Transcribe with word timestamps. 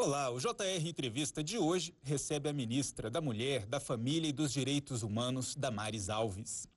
Olá, 0.00 0.30
o 0.30 0.38
JR 0.38 0.86
Entrevista 0.86 1.42
de 1.42 1.58
hoje 1.58 1.92
recebe 2.04 2.48
a 2.48 2.52
ministra 2.52 3.10
da 3.10 3.20
Mulher, 3.20 3.66
da 3.66 3.80
Família 3.80 4.28
e 4.28 4.32
dos 4.32 4.52
Direitos 4.52 5.02
Humanos, 5.02 5.56
Damares 5.56 6.08
Alves. 6.08 6.68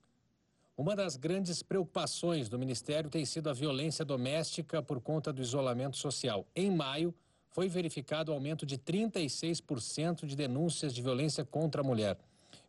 Uma 0.76 0.96
das 0.96 1.16
grandes 1.16 1.62
preocupações 1.62 2.48
do 2.48 2.58
Ministério 2.58 3.08
tem 3.08 3.24
sido 3.24 3.48
a 3.48 3.52
violência 3.52 4.04
doméstica 4.04 4.82
por 4.82 5.00
conta 5.00 5.32
do 5.32 5.40
isolamento 5.40 5.96
social. 5.96 6.44
Em 6.52 6.68
maio, 6.68 7.14
foi 7.48 7.68
verificado 7.68 8.32
o 8.32 8.34
aumento 8.34 8.66
de 8.66 8.76
36% 8.76 10.26
de 10.26 10.34
denúncias 10.34 10.92
de 10.92 11.00
violência 11.00 11.44
contra 11.44 11.80
a 11.80 11.84
mulher. 11.84 12.18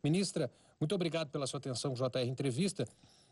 Ministra, 0.04 0.52
muito 0.80 0.94
obrigado 0.94 1.32
pela 1.32 1.48
sua 1.48 1.58
atenção 1.58 1.96
JR 1.96 2.28
Entrevista. 2.28 2.88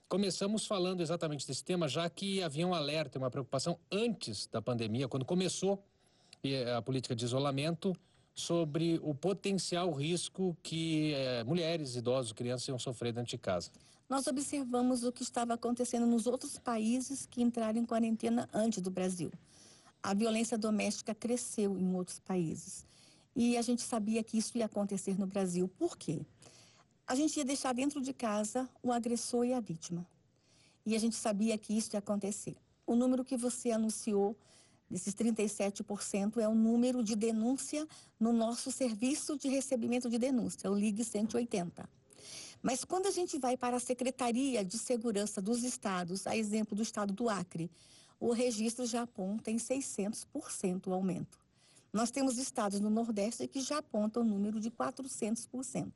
Começamos 0.09 0.65
falando 0.65 1.01
exatamente 1.01 1.45
desse 1.45 1.63
tema, 1.63 1.88
já 1.88 2.09
que 2.09 2.41
havia 2.41 2.65
um 2.65 2.73
alerta, 2.73 3.19
uma 3.19 3.29
preocupação 3.29 3.77
antes 3.91 4.47
da 4.47 4.59
pandemia, 4.59 5.07
quando 5.07 5.23
começou 5.23 5.85
a 6.76 6.81
política 6.81 7.16
de 7.16 7.23
isolamento 7.23 7.95
sobre 8.34 9.00
o 9.04 9.13
potencial 9.13 9.91
risco 9.91 10.58
que 10.64 11.14
é, 11.14 11.44
mulheres, 11.44 11.95
idosos, 11.95 12.31
crianças 12.31 12.67
iam 12.67 12.80
sofrer 12.80 13.14
dentro 13.14 13.30
de 13.30 13.38
casa. 13.38 13.70
Nós 14.09 14.26
observamos 14.26 15.04
o 15.04 15.12
que 15.12 15.22
estava 15.22 15.54
acontecendo 15.54 16.05
nos 16.05 16.26
outros 16.26 16.58
países 16.58 17.27
que 17.30 17.41
entraram 17.41 17.80
em 17.80 17.86
quarentena 17.86 18.50
antes 18.52 18.81
do 18.81 18.90
Brasil. 18.90 19.31
A 20.02 20.14
violência 20.14 20.58
doméstica 20.58 21.14
cresceu 21.14 21.77
em 21.77 21.94
outros 21.94 22.20
países. 22.20 22.86
E 23.36 23.55
a 23.55 23.62
gente 23.62 23.84
sabia 23.84 24.23
que 24.23 24.38
isso 24.38 24.58
ia 24.58 24.66
acontecer 24.66 25.17
no 25.17 25.28
Brasil. 25.28 25.70
Por 25.78 25.95
quê? 25.95 26.22
A 27.08 27.16
gente 27.16 27.38
ia 27.38 27.45
deixar 27.45 27.73
dentro 27.73 28.02
de 28.02 28.14
casa 28.14 28.67
o 28.81 28.92
agressor 28.92 29.45
e 29.45 29.53
a 29.53 29.59
vítima. 29.59 30.05
E 30.86 30.95
a 30.95 31.00
gente 31.00 31.16
sabia 31.16 31.58
que 31.58 31.78
isso 31.78 31.95
ia 31.95 32.00
acontecer. 32.00 32.55
O 32.86 32.95
número 32.95 33.23
que 33.23 33.38
você 33.38 33.72
anunciou 33.72 34.36
desses 34.91 35.16
37% 35.16 36.38
é 36.38 36.48
o 36.48 36.54
número 36.54 37.02
de 37.04 37.16
denúncia 37.16 37.88
no 38.20 38.34
nosso 38.34 38.72
serviço 38.72 39.38
de 39.38 39.48
recebimento 39.48 40.09
de 40.09 40.20
denúncia, 40.20 40.70
o 40.70 40.75
Ligue 40.75 41.03
180. 41.03 41.89
Mas 42.61 42.83
quando 42.83 43.08
a 43.08 43.11
gente 43.11 43.39
vai 43.39 43.58
para 43.58 43.78
a 43.78 43.80
Secretaria 43.80 44.64
de 44.64 44.78
Segurança 44.78 45.42
dos 45.42 45.64
Estados, 45.64 46.28
a 46.28 46.36
exemplo 46.36 46.75
do 46.75 46.83
estado 46.83 47.14
do 47.14 47.30
Acre, 47.30 47.72
o 48.20 48.33
registro 48.33 48.86
já 48.86 49.02
aponta 49.02 49.50
em 49.50 49.58
600% 49.58 50.88
o 50.88 50.94
aumento. 50.94 51.39
Nós 51.92 52.11
temos 52.11 52.38
estados 52.38 52.80
no 52.80 52.89
Nordeste 52.89 53.48
que 53.48 53.61
já 53.61 53.80
apontam 53.80 54.22
o 54.22 54.26
número 54.26 54.59
de 54.59 54.70
400%. 54.70 55.92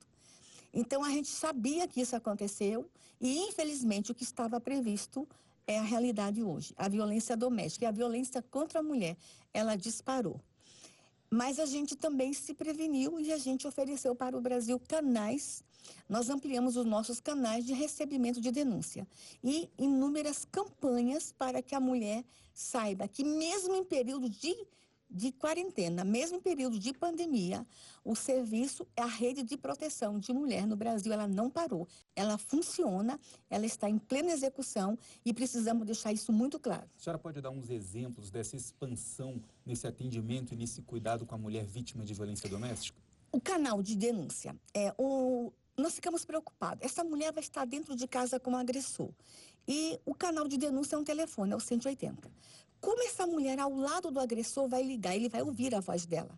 Então 0.74 1.04
a 1.04 1.10
gente 1.10 1.30
sabia 1.30 1.88
que 1.88 2.02
isso 2.02 2.16
aconteceu 2.16 2.90
e, 3.22 3.38
infelizmente, 3.48 4.12
o 4.12 4.16
que 4.16 4.24
estava 4.24 4.60
previsto 4.60 5.28
é 5.68 5.80
a 5.80 5.84
realidade 5.84 6.44
hoje. 6.44 6.74
A 6.78 6.88
violência 6.88 7.36
doméstica 7.36 7.86
e 7.86 7.88
a 7.88 7.92
violência 7.92 8.42
contra 8.42 8.80
a 8.80 8.84
mulher, 8.84 9.18
ela 9.54 9.76
disparou. 9.76 10.40
Mas 11.30 11.60
a 11.60 11.66
gente 11.66 11.96
também 11.96 12.34
se 12.34 12.54
preveniu 12.54 13.20
e 13.20 13.32
a 13.34 13.38
gente 13.38 13.68
ofereceu 13.68 14.16
para 14.16 14.38
o 14.38 14.42
Brasil 14.42 14.80
canais. 14.88 15.64
Nós 16.08 16.30
ampliamos 16.30 16.78
os 16.78 16.86
nossos 16.86 17.20
canais 17.20 17.66
de 17.66 17.74
recebimento 17.74 18.40
de 18.40 18.52
denúncia 18.52 19.08
e 19.44 19.70
inúmeras 19.78 20.46
campanhas 20.46 21.34
para 21.38 21.62
que 21.62 21.76
a 21.76 21.80
mulher 21.80 22.24
saiba 22.54 23.08
que, 23.08 23.24
mesmo 23.24 23.76
em 23.76 23.84
período 23.84 24.30
de 24.30 24.56
de 25.16 25.32
quarentena, 25.32 26.04
mesmo 26.04 26.38
em 26.38 26.42
período 26.42 26.78
de 26.78 26.92
pandemia, 26.94 27.66
o 28.04 28.16
serviço, 28.16 28.86
a 28.98 29.06
rede 29.06 29.44
de 29.44 29.58
proteção 29.58 30.20
de 30.20 30.34
mulher 30.34 30.68
no 30.68 30.76
Brasil, 30.76 31.14
ela 31.14 31.26
não 31.26 31.50
parou. 31.50 31.88
Ela 32.14 32.38
funciona, 32.38 33.18
ela 33.50 33.66
está 33.66 33.90
em 33.90 33.98
plena 33.98 34.32
execução 34.32 34.98
e 35.24 35.34
precisamos 35.34 35.86
deixar 35.86 36.12
isso 36.12 36.34
muito 36.34 36.60
claro. 36.60 36.90
A 37.00 37.02
senhora 37.02 37.18
pode 37.18 37.40
dar 37.40 37.50
uns 37.50 37.70
exemplos 37.70 38.30
dessa 38.30 38.58
expansão 38.58 39.42
nesse 39.66 39.88
atendimento 39.88 40.54
e 40.54 40.58
nesse 40.58 40.82
cuidado 40.82 41.26
com 41.26 41.34
a 41.34 41.38
mulher 41.38 41.66
vítima 41.66 42.04
de 42.04 42.14
violência 42.14 42.50
doméstica? 42.50 43.00
O 43.32 43.40
canal 43.40 43.82
de 43.82 43.96
denúncia 43.96 44.56
é 44.74 44.94
o 44.98 45.52
nós 45.78 45.96
ficamos 45.96 46.24
preocupados. 46.24 46.86
Essa 46.86 47.04
mulher 47.04 47.34
vai 47.34 47.44
estar 47.44 47.66
dentro 47.66 47.98
de 47.98 48.08
casa 48.08 48.40
com 48.40 48.52
o 48.52 48.56
agressor. 48.56 49.10
E 49.68 50.00
o 50.06 50.16
canal 50.16 50.48
de 50.48 50.58
denúncia 50.58 50.96
é 50.96 51.00
um 51.00 51.04
telefone, 51.04 51.52
é 51.52 51.56
o 51.56 51.60
180 51.60 52.32
como 52.86 53.02
essa 53.02 53.26
mulher 53.26 53.60
ao 53.60 53.74
lado 53.76 54.12
do 54.12 54.20
agressor 54.20 54.68
vai 54.68 54.84
ligar, 54.84 55.16
ele 55.16 55.28
vai 55.28 55.42
ouvir 55.42 55.74
a 55.74 55.80
voz 55.80 56.06
dela. 56.06 56.38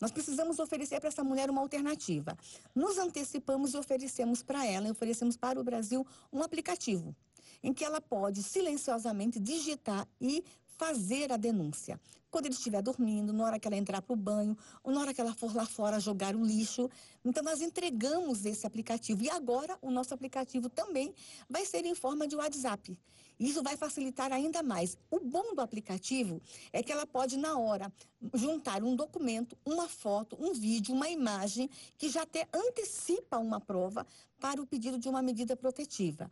Nós 0.00 0.10
precisamos 0.10 0.58
oferecer 0.58 0.98
para 0.98 1.08
essa 1.08 1.22
mulher 1.22 1.48
uma 1.48 1.60
alternativa. 1.60 2.36
Nos 2.74 2.98
antecipamos 2.98 3.72
e 3.72 3.76
oferecemos 3.76 4.42
para 4.42 4.66
ela, 4.66 4.90
oferecemos 4.90 5.36
para 5.36 5.60
o 5.60 5.62
Brasil 5.62 6.04
um 6.32 6.42
aplicativo 6.42 7.14
em 7.62 7.72
que 7.72 7.84
ela 7.84 8.00
pode 8.00 8.42
silenciosamente 8.42 9.38
digitar 9.38 10.08
e 10.20 10.44
fazer 10.76 11.32
a 11.32 11.36
denúncia. 11.36 12.00
Quando 12.30 12.46
ele 12.46 12.54
estiver 12.54 12.82
dormindo, 12.82 13.32
na 13.32 13.44
hora 13.44 13.58
que 13.58 13.66
ela 13.66 13.76
entrar 13.76 14.02
para 14.02 14.12
o 14.12 14.16
banho, 14.16 14.56
ou 14.82 14.92
na 14.92 15.00
hora 15.00 15.14
que 15.14 15.20
ela 15.20 15.34
for 15.34 15.54
lá 15.54 15.64
fora 15.64 15.98
jogar 15.98 16.34
o 16.36 16.44
lixo. 16.44 16.90
Então, 17.24 17.42
nós 17.42 17.60
entregamos 17.60 18.44
esse 18.44 18.66
aplicativo. 18.66 19.22
E 19.22 19.30
agora, 19.30 19.78
o 19.80 19.90
nosso 19.90 20.12
aplicativo 20.12 20.68
também 20.68 21.14
vai 21.48 21.64
ser 21.64 21.84
em 21.86 21.94
forma 21.94 22.26
de 22.28 22.36
WhatsApp. 22.36 22.98
Isso 23.38 23.62
vai 23.62 23.76
facilitar 23.76 24.32
ainda 24.32 24.62
mais. 24.62 24.96
O 25.10 25.20
bom 25.20 25.54
do 25.54 25.60
aplicativo 25.60 26.40
é 26.72 26.82
que 26.82 26.90
ela 26.90 27.06
pode, 27.06 27.36
na 27.36 27.58
hora, 27.58 27.92
juntar 28.34 28.82
um 28.82 28.96
documento, 28.96 29.56
uma 29.64 29.88
foto, 29.88 30.36
um 30.40 30.52
vídeo, 30.52 30.94
uma 30.94 31.08
imagem, 31.08 31.68
que 31.98 32.08
já 32.08 32.22
até 32.22 32.48
antecipa 32.52 33.38
uma 33.38 33.60
prova 33.60 34.06
para 34.40 34.60
o 34.60 34.66
pedido 34.66 34.98
de 34.98 35.08
uma 35.08 35.22
medida 35.22 35.56
protetiva. 35.56 36.30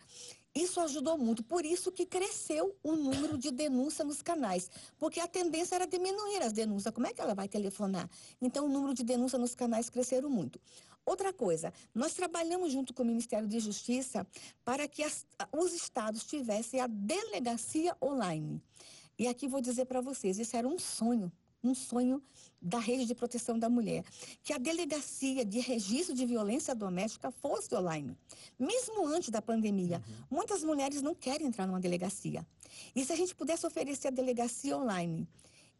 Isso 0.54 0.80
ajudou 0.80 1.18
muito, 1.18 1.42
por 1.42 1.64
isso 1.64 1.90
que 1.90 2.06
cresceu 2.06 2.76
o 2.80 2.92
número 2.94 3.36
de 3.36 3.50
denúncia 3.50 4.04
nos 4.04 4.22
canais, 4.22 4.70
porque 4.98 5.18
a 5.18 5.26
tendência 5.26 5.74
era 5.74 5.86
diminuir 5.86 6.42
as 6.42 6.52
denúncias. 6.52 6.94
Como 6.94 7.08
é 7.08 7.12
que 7.12 7.20
ela 7.20 7.34
vai 7.34 7.48
telefonar? 7.48 8.08
Então, 8.40 8.66
o 8.66 8.68
número 8.68 8.94
de 8.94 9.02
denúncias 9.02 9.40
nos 9.40 9.54
canais 9.54 9.90
cresceram 9.90 10.30
muito. 10.30 10.60
Outra 11.04 11.32
coisa, 11.32 11.72
nós 11.92 12.14
trabalhamos 12.14 12.72
junto 12.72 12.94
com 12.94 13.02
o 13.02 13.06
Ministério 13.06 13.48
de 13.48 13.58
Justiça 13.58 14.26
para 14.64 14.86
que 14.86 15.02
as, 15.02 15.26
os 15.52 15.74
estados 15.74 16.24
tivessem 16.24 16.80
a 16.80 16.86
delegacia 16.86 17.96
online. 18.00 18.62
E 19.18 19.26
aqui 19.26 19.48
vou 19.48 19.60
dizer 19.60 19.86
para 19.86 20.00
vocês, 20.00 20.38
isso 20.38 20.56
era 20.56 20.66
um 20.68 20.78
sonho 20.78 21.32
um 21.64 21.74
sonho 21.74 22.22
da 22.60 22.78
rede 22.78 23.04
de 23.04 23.14
proteção 23.14 23.58
da 23.58 23.68
mulher, 23.68 24.04
que 24.42 24.52
a 24.52 24.58
delegacia 24.58 25.44
de 25.44 25.60
registro 25.60 26.14
de 26.14 26.24
violência 26.24 26.74
doméstica 26.74 27.30
fosse 27.30 27.74
online. 27.74 28.16
Mesmo 28.58 29.06
antes 29.06 29.30
da 29.30 29.42
pandemia, 29.42 30.02
uhum. 30.06 30.38
muitas 30.38 30.64
mulheres 30.64 31.02
não 31.02 31.14
querem 31.14 31.46
entrar 31.46 31.66
numa 31.66 31.80
delegacia. 31.80 32.46
E 32.94 33.04
se 33.04 33.12
a 33.12 33.16
gente 33.16 33.34
pudesse 33.34 33.66
oferecer 33.66 34.08
a 34.08 34.10
delegacia 34.10 34.76
online, 34.76 35.28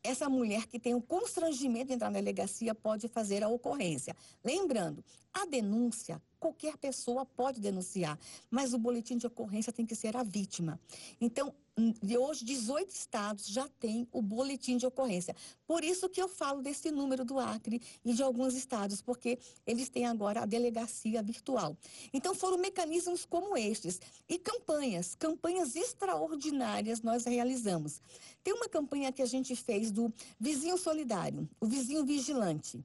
essa 0.02 0.28
mulher 0.28 0.66
que 0.66 0.78
tem 0.78 0.94
o 0.94 1.00
constrangimento 1.00 1.86
de 1.86 1.94
entrar 1.94 2.10
na 2.10 2.18
delegacia 2.18 2.74
pode 2.74 3.08
fazer 3.08 3.42
a 3.42 3.48
ocorrência. 3.48 4.14
Lembrando, 4.44 5.02
a 5.32 5.46
denúncia, 5.46 6.20
qualquer 6.44 6.76
pessoa 6.76 7.24
pode 7.24 7.58
denunciar, 7.58 8.18
mas 8.50 8.74
o 8.74 8.78
boletim 8.78 9.16
de 9.16 9.26
ocorrência 9.26 9.72
tem 9.72 9.86
que 9.86 9.94
ser 9.94 10.14
a 10.14 10.22
vítima. 10.22 10.78
Então, 11.18 11.54
de 12.02 12.18
hoje, 12.18 12.44
18 12.44 12.90
estados 12.90 13.46
já 13.46 13.66
têm 13.80 14.06
o 14.12 14.20
boletim 14.20 14.76
de 14.76 14.86
ocorrência. 14.86 15.34
Por 15.66 15.82
isso 15.82 16.06
que 16.06 16.20
eu 16.20 16.28
falo 16.28 16.60
desse 16.60 16.90
número 16.90 17.24
do 17.24 17.38
Acre 17.40 17.80
e 18.04 18.12
de 18.12 18.22
alguns 18.22 18.54
estados, 18.54 19.00
porque 19.00 19.38
eles 19.66 19.88
têm 19.88 20.04
agora 20.04 20.42
a 20.42 20.46
delegacia 20.46 21.22
virtual. 21.22 21.76
Então, 22.12 22.34
foram 22.34 22.58
mecanismos 22.58 23.24
como 23.24 23.56
estes. 23.56 23.98
E 24.28 24.38
campanhas, 24.38 25.14
campanhas 25.14 25.74
extraordinárias 25.74 27.00
nós 27.00 27.24
realizamos. 27.24 28.02
Tem 28.44 28.52
uma 28.52 28.68
campanha 28.68 29.10
que 29.10 29.22
a 29.22 29.26
gente 29.26 29.56
fez 29.56 29.90
do 29.90 30.12
Vizinho 30.38 30.76
Solidário, 30.76 31.48
o 31.58 31.66
Vizinho 31.66 32.04
Vigilante. 32.04 32.84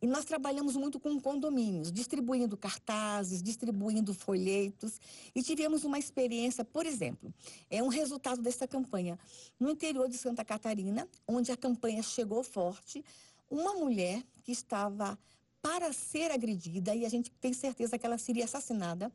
E 0.00 0.06
nós 0.06 0.24
trabalhamos 0.24 0.76
muito 0.76 1.00
com 1.00 1.20
condomínios, 1.20 1.90
distribuindo 1.90 2.56
cartazes, 2.56 3.42
distribuindo 3.42 4.14
folhetos. 4.14 5.00
E 5.34 5.42
tivemos 5.42 5.84
uma 5.84 5.98
experiência, 5.98 6.64
por 6.64 6.86
exemplo, 6.86 7.34
é 7.68 7.82
um 7.82 7.88
resultado 7.88 8.40
dessa 8.40 8.66
campanha. 8.66 9.18
No 9.58 9.70
interior 9.70 10.08
de 10.08 10.16
Santa 10.16 10.44
Catarina, 10.44 11.08
onde 11.26 11.50
a 11.50 11.56
campanha 11.56 12.02
chegou 12.02 12.44
forte, 12.44 13.04
uma 13.50 13.74
mulher 13.74 14.22
que 14.44 14.52
estava 14.52 15.18
para 15.60 15.92
ser 15.92 16.30
agredida, 16.30 16.94
e 16.94 17.04
a 17.04 17.08
gente 17.08 17.30
tem 17.40 17.52
certeza 17.52 17.98
que 17.98 18.06
ela 18.06 18.18
seria 18.18 18.44
assassinada, 18.44 19.12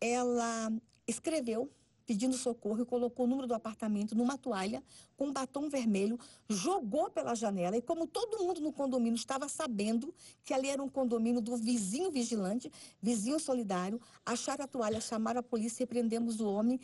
ela 0.00 0.72
escreveu 1.06 1.70
pedindo 2.06 2.36
socorro 2.36 2.82
e 2.82 2.84
colocou 2.84 3.26
o 3.26 3.28
número 3.28 3.46
do 3.46 3.54
apartamento 3.54 4.14
numa 4.14 4.36
toalha 4.36 4.82
com 5.16 5.26
um 5.26 5.32
batom 5.32 5.68
vermelho, 5.68 6.18
jogou 6.48 7.10
pela 7.10 7.34
janela 7.34 7.76
e 7.76 7.82
como 7.82 8.06
todo 8.06 8.42
mundo 8.44 8.60
no 8.60 8.72
condomínio 8.72 9.16
estava 9.16 9.48
sabendo 9.48 10.14
que 10.44 10.52
ali 10.52 10.68
era 10.68 10.82
um 10.82 10.88
condomínio 10.88 11.40
do 11.40 11.56
vizinho 11.56 12.10
vigilante, 12.10 12.70
vizinho 13.00 13.38
solidário, 13.38 14.00
acharam 14.24 14.64
a 14.64 14.68
toalha, 14.68 15.00
chamaram 15.00 15.40
a 15.40 15.42
polícia 15.42 15.84
e 15.84 15.86
prendemos 15.86 16.40
o 16.40 16.48
homem 16.48 16.80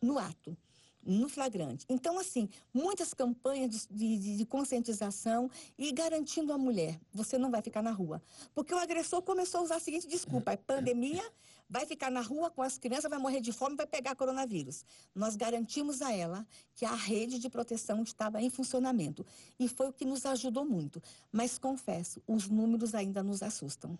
no 0.00 0.18
ato 0.18 0.56
no 1.02 1.28
flagrante. 1.28 1.84
Então, 1.88 2.18
assim, 2.18 2.48
muitas 2.72 3.14
campanhas 3.14 3.88
de, 3.90 4.18
de, 4.18 4.36
de, 4.36 4.44
conscientização 4.44 5.50
e 5.78 5.92
garantindo 5.92 6.52
a 6.52 6.58
mulher, 6.58 7.00
você 7.12 7.38
não 7.38 7.50
vai 7.50 7.62
ficar 7.62 7.82
na 7.82 7.90
rua. 7.90 8.22
Porque 8.54 8.74
o 8.74 8.78
agressor 8.78 9.22
começou 9.22 9.60
a 9.60 9.64
usar 9.64 9.76
a 9.76 9.80
seguinte 9.80 10.06
desculpa, 10.06 10.52
é 10.52 10.56
pandemia, 10.56 11.24
vai 11.70 11.86
ficar 11.86 12.10
na 12.10 12.20
rua 12.20 12.50
com 12.50 12.62
as 12.62 12.76
crianças, 12.76 13.08
vai 13.08 13.18
morrer 13.18 13.40
de 13.40 13.52
fome, 13.52 13.76
vai 13.76 13.86
pegar 13.86 14.16
coronavírus. 14.16 14.84
Nós 15.14 15.36
garantimos 15.36 16.02
a 16.02 16.12
ela 16.12 16.44
que 16.74 16.84
a 16.84 16.94
rede 16.94 17.38
de 17.38 17.48
proteção 17.48 18.02
estava 18.02 18.42
em 18.42 18.50
funcionamento 18.50 19.24
e 19.58 19.68
foi 19.68 19.88
o 19.88 19.92
que 19.92 20.04
nos 20.04 20.26
ajudou 20.26 20.64
muito. 20.64 21.00
Mas 21.30 21.58
confesso, 21.58 22.20
os 22.26 22.48
números 22.48 22.94
ainda 22.94 23.22
nos 23.22 23.40
assustam. 23.40 23.96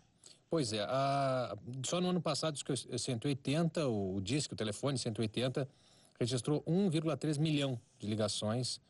Pois 0.51 0.73
é, 0.73 0.81
a, 0.83 1.57
só 1.87 2.01
no 2.01 2.09
ano 2.09 2.21
passado, 2.21 2.57
o 2.57 2.99
180, 2.99 3.87
o, 3.87 4.17
o 4.17 4.21
disco, 4.21 4.55
o 4.55 4.57
telefone 4.57 4.99
180, 4.99 5.69
registrou 6.19 6.63
1,3 6.63 7.39
milhão 7.39 7.81
de 8.01 8.09
ligações 8.09 8.81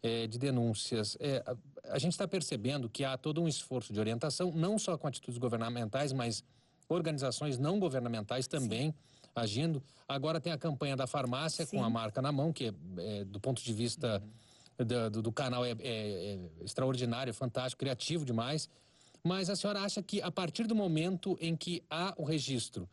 é, 0.00 0.28
de 0.28 0.38
denúncias. 0.38 1.16
É, 1.18 1.42
a, 1.44 1.56
a, 1.94 1.98
gente 1.98 2.12
está 2.12 2.28
percebendo 2.28 2.88
que 2.88 3.04
há 3.04 3.16
todo 3.16 3.42
um 3.42 3.48
esforço 3.48 3.92
de 3.92 3.98
orientação, 3.98 4.52
não 4.52 4.78
só 4.78 4.96
com 4.96 5.08
atitudes 5.08 5.38
governamentais, 5.38 6.12
mas 6.12 6.44
organizações 6.88 7.58
não 7.58 7.78
governamentais 7.78 8.46
também 8.46 8.90
Sim. 8.90 8.94
agindo. 9.34 9.82
Agora 10.08 10.40
tem 10.40 10.52
a 10.52 10.58
campanha 10.58 10.96
da 10.96 11.06
farmácia 11.06 11.66
Sim. 11.66 11.76
com 11.76 11.84
a 11.84 11.90
marca 11.90 12.22
na 12.22 12.32
mão, 12.32 12.52
que 12.52 12.66
é, 12.66 12.72
é 13.20 13.24
do 13.24 13.38
ponto 13.38 13.62
de 13.62 13.72
vista 13.72 14.22
uhum. 14.78 15.10
do, 15.10 15.22
do, 15.22 15.32
canal 15.32 15.64
é, 15.64 15.70
é, 15.70 15.76
é 15.80 16.38
extraordinário, 16.64 17.32
fantástico, 17.34 17.80
criativo 17.80 18.24
demais. 18.24 18.68
Mas 19.22 19.50
a 19.50 19.56
senhora 19.56 19.80
acha 19.80 20.02
que 20.02 20.22
a 20.22 20.30
partir 20.30 20.66
do 20.66 20.74
momento 20.74 21.36
em 21.40 21.56
que 21.56 21.82
há 21.90 22.14
o 22.16 22.24
registro, 22.24 22.88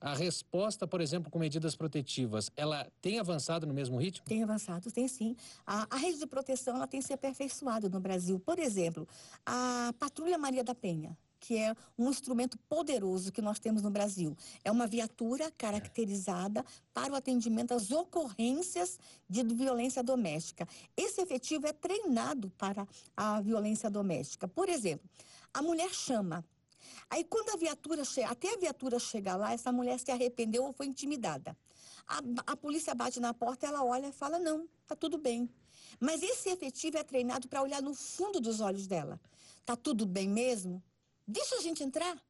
a 0.00 0.14
resposta, 0.14 0.86
por 0.86 1.00
exemplo, 1.00 1.30
com 1.30 1.38
medidas 1.38 1.76
protetivas, 1.76 2.50
ela 2.56 2.86
tem 3.02 3.18
avançado 3.18 3.66
no 3.66 3.74
mesmo 3.74 3.98
ritmo? 3.98 4.24
Tem 4.24 4.42
avançado, 4.42 4.90
tem 4.90 5.06
sim. 5.06 5.36
A, 5.66 5.86
a 5.94 5.98
rede 5.98 6.18
de 6.18 6.26
proteção 6.26 6.76
ela 6.76 6.86
tem 6.86 7.02
se 7.02 7.12
aperfeiçoado 7.12 7.90
no 7.90 8.00
Brasil. 8.00 8.40
Por 8.40 8.58
exemplo, 8.58 9.06
a 9.44 9.92
Patrulha 9.98 10.38
Maria 10.38 10.64
da 10.64 10.74
Penha, 10.74 11.16
que 11.40 11.56
é 11.56 11.74
um 11.98 12.10
instrumento 12.10 12.58
poderoso 12.68 13.32
que 13.32 13.40
nós 13.40 13.58
temos 13.58 13.82
no 13.82 13.90
Brasil. 13.90 14.36
É 14.62 14.70
uma 14.70 14.86
viatura 14.86 15.50
caracterizada 15.56 16.64
para 16.92 17.12
o 17.12 17.16
atendimento 17.16 17.72
às 17.72 17.90
ocorrências 17.90 18.98
de 19.28 19.42
violência 19.42 20.02
doméstica. 20.02 20.68
Esse 20.96 21.22
efetivo 21.22 21.66
é 21.66 21.72
treinado 21.72 22.50
para 22.58 22.86
a 23.16 23.40
violência 23.40 23.90
doméstica. 23.90 24.46
Por 24.46 24.68
exemplo, 24.68 25.08
a 25.52 25.62
mulher 25.62 25.92
chama. 25.92 26.44
Aí 27.08 27.24
quando 27.24 27.50
a 27.50 27.56
viatura 27.56 28.04
chega, 28.04 28.28
até 28.28 28.54
a 28.54 28.58
viatura 28.58 28.98
chegar 28.98 29.36
lá, 29.36 29.52
essa 29.52 29.72
mulher 29.72 29.98
se 29.98 30.12
arrependeu 30.12 30.64
ou 30.64 30.72
foi 30.72 30.86
intimidada. 30.86 31.56
A, 32.06 32.52
a 32.52 32.56
polícia 32.56 32.94
bate 32.94 33.18
na 33.18 33.32
porta, 33.32 33.66
ela 33.66 33.82
olha 33.82 34.08
e 34.08 34.12
fala: 34.12 34.38
não, 34.38 34.68
tá 34.86 34.94
tudo 34.94 35.18
bem. 35.18 35.48
Mas 35.98 36.22
esse 36.22 36.48
efetivo 36.50 36.98
é 36.98 37.02
treinado 37.02 37.48
para 37.48 37.62
olhar 37.62 37.82
no 37.82 37.94
fundo 37.94 38.40
dos 38.40 38.60
olhos 38.60 38.86
dela. 38.86 39.20
Tá 39.64 39.76
tudo 39.76 40.06
bem 40.06 40.28
mesmo? 40.28 40.82
Deixa 41.30 41.56
a 41.56 41.60
gente 41.60 41.84
entrar. 41.84 42.20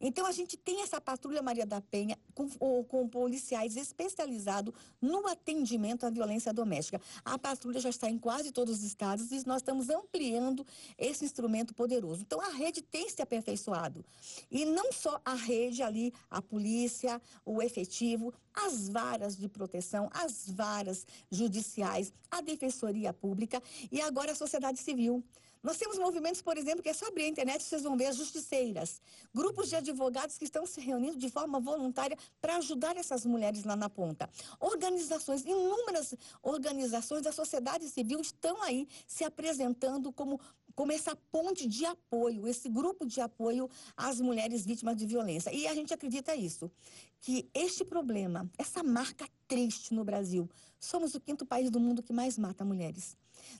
Então, 0.00 0.26
a 0.26 0.32
gente 0.32 0.56
tem 0.56 0.82
essa 0.82 1.00
patrulha 1.00 1.42
Maria 1.42 1.66
da 1.66 1.80
Penha 1.80 2.18
com, 2.34 2.48
com 2.84 3.08
policiais 3.08 3.76
especializados 3.76 4.72
no 5.00 5.26
atendimento 5.26 6.06
à 6.06 6.10
violência 6.10 6.52
doméstica. 6.52 7.00
A 7.24 7.38
patrulha 7.38 7.78
já 7.78 7.90
está 7.90 8.08
em 8.08 8.18
quase 8.18 8.50
todos 8.50 8.78
os 8.78 8.84
estados 8.84 9.30
e 9.30 9.46
nós 9.46 9.58
estamos 9.58 9.90
ampliando 9.90 10.66
esse 10.96 11.24
instrumento 11.24 11.74
poderoso. 11.74 12.22
Então, 12.22 12.40
a 12.40 12.50
rede 12.50 12.80
tem 12.80 13.08
se 13.08 13.20
aperfeiçoado. 13.20 14.04
E 14.50 14.64
não 14.64 14.92
só 14.92 15.20
a 15.24 15.34
rede 15.34 15.82
ali, 15.82 16.12
a 16.30 16.40
polícia, 16.40 17.20
o 17.44 17.60
efetivo, 17.60 18.32
as 18.54 18.88
varas 18.88 19.36
de 19.36 19.48
proteção, 19.48 20.08
as 20.12 20.48
varas 20.48 21.06
judiciais, 21.30 22.12
a 22.30 22.40
defensoria 22.40 23.12
pública 23.12 23.62
e 23.92 24.00
agora 24.00 24.32
a 24.32 24.34
sociedade 24.34 24.78
civil. 24.78 25.22
Nós 25.62 25.76
temos 25.76 25.98
movimentos, 25.98 26.40
por 26.40 26.56
exemplo, 26.56 26.82
que 26.82 26.88
é 26.88 26.94
só 26.94 27.06
abrir 27.06 27.24
a 27.24 27.28
internet 27.28 27.62
vocês 27.62 27.82
vão 27.82 27.96
ver 27.96 28.06
as 28.06 28.16
justiceiras. 28.16 29.00
Grupos 29.34 29.68
de 29.68 29.76
advogados 29.76 30.38
que 30.38 30.44
estão 30.44 30.64
se 30.66 30.80
reunindo 30.80 31.16
de 31.16 31.28
forma 31.28 31.58
voluntária 31.58 32.16
para 32.40 32.56
ajudar 32.56 32.96
essas 32.96 33.24
mulheres 33.26 33.64
lá 33.64 33.74
na 33.74 33.90
ponta. 33.90 34.28
Organizações, 34.60 35.44
inúmeras 35.44 36.14
organizações 36.42 37.22
da 37.22 37.32
sociedade 37.32 37.88
civil 37.88 38.20
estão 38.20 38.62
aí 38.62 38.86
se 39.06 39.24
apresentando 39.24 40.12
como 40.12 40.40
como 40.78 40.92
essa 40.92 41.16
ponte 41.32 41.66
de 41.66 41.84
apoio, 41.84 42.46
esse 42.46 42.68
grupo 42.68 43.04
de 43.04 43.20
apoio 43.20 43.68
às 43.96 44.20
mulheres 44.20 44.64
vítimas 44.64 44.94
de 44.94 45.06
violência. 45.06 45.52
E 45.52 45.66
a 45.66 45.74
gente 45.74 45.92
acredita 45.92 46.36
isso, 46.36 46.70
que 47.20 47.50
este 47.52 47.84
problema, 47.84 48.48
essa 48.56 48.80
marca 48.80 49.26
triste 49.48 49.92
no 49.92 50.04
Brasil, 50.04 50.48
somos 50.78 51.16
o 51.16 51.20
quinto 51.20 51.44
país 51.44 51.68
do 51.68 51.80
mundo 51.80 52.00
que 52.00 52.12
mais 52.12 52.38
mata 52.38 52.64
mulheres. 52.64 53.16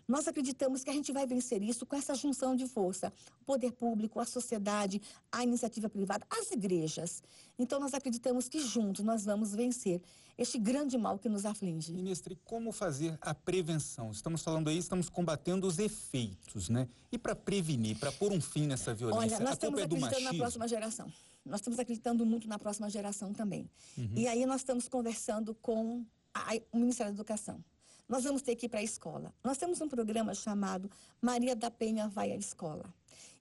Nós 0.07 0.27
acreditamos 0.29 0.83
que 0.83 0.91
a 0.91 0.93
gente 0.93 1.13
vai 1.13 1.27
vencer 1.27 1.63
isso 1.63 1.87
com 1.87 1.97
essa 1.97 2.15
junção 2.15 2.57
de 2.57 2.67
força. 2.67 3.13
O 3.41 3.45
poder 3.45 3.73
público, 3.73 4.21
a 4.21 4.25
sociedade, 4.25 5.01
a 5.31 5.43
iniciativa 5.43 5.89
privada, 5.89 6.27
as 6.31 6.51
igrejas. 6.51 7.23
Então, 7.59 7.79
nós 7.81 7.95
acreditamos 7.95 8.49
que 8.49 8.61
juntos 8.61 9.05
nós 9.05 9.25
vamos 9.25 9.55
vencer 9.55 10.01
este 10.39 10.57
grande 10.57 10.97
mal 10.97 11.19
que 11.19 11.29
nos 11.29 11.45
aflige. 11.45 11.93
Ministra, 11.93 12.33
e 12.33 12.37
como 12.37 12.71
fazer 12.71 13.19
a 13.21 13.35
prevenção? 13.35 14.13
Estamos 14.13 14.41
falando 14.41 14.69
aí, 14.69 14.79
estamos 14.79 15.09
combatendo 15.09 15.67
os 15.67 15.81
efeitos, 15.81 16.69
né? 16.69 16.89
E 17.11 17.19
para 17.19 17.35
prevenir, 17.35 17.99
para 17.99 18.13
pôr 18.13 18.33
um 18.33 18.41
fim 18.41 18.69
nessa 18.69 18.95
violência, 18.95 19.37
Olha, 19.37 19.45
nós 19.45 19.55
estamos 19.55 19.81
é 19.81 19.85
acreditando 19.85 20.21
na 20.23 20.35
próxima 20.35 20.69
geração. 20.69 21.13
Nós 21.45 21.61
estamos 21.61 21.79
acreditando 21.79 22.25
muito 22.25 22.47
na 22.47 22.59
próxima 22.59 22.89
geração 22.89 23.33
também. 23.33 23.69
Uhum. 23.97 24.13
E 24.15 24.29
aí 24.29 24.47
nós 24.47 24.61
estamos 24.61 24.87
conversando 24.89 25.55
com 25.55 26.05
a, 26.33 26.55
o 26.71 26.79
Ministério 26.79 27.13
da 27.13 27.17
Educação 27.17 27.63
nós 28.09 28.25
vamos 28.25 28.41
ter 28.41 28.57
que 28.57 28.67
ir 28.67 28.69
para 28.69 28.81
a 28.81 28.83
escola. 28.83 29.35
Nós 29.45 29.59
temos 29.59 29.81
um 29.81 29.89
programa 29.89 30.35
chamado 30.35 30.91
Maria 31.21 31.55
da 31.55 31.71
Penha 31.71 32.09
Vai 32.09 32.33
à 32.33 32.37
Escola. 32.37 32.93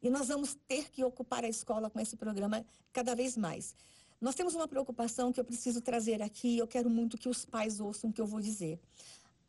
E 0.02 0.10
nós 0.10 0.28
vamos 0.28 0.58
ter 0.68 0.92
que 0.92 1.04
ocupar 1.04 1.44
a 1.44 1.48
escola 1.48 1.90
com 1.90 2.00
esse 2.00 2.16
programa 2.18 2.66
cada 2.92 3.16
vez 3.16 3.38
mais. 3.38 3.74
Nós 4.20 4.36
temos 4.36 4.56
uma 4.56 4.68
preocupação 4.68 5.32
que 5.32 5.40
eu 5.40 5.46
preciso 5.46 5.80
trazer 5.80 6.22
aqui, 6.22 6.58
eu 6.58 6.68
quero 6.68 6.90
muito 6.90 7.18
que 7.18 7.30
os 7.30 7.46
pais 7.46 7.80
ouçam 7.80 8.10
o 8.10 8.14
que 8.14 8.20
eu 8.20 8.28
vou 8.28 8.42
dizer. 8.42 8.80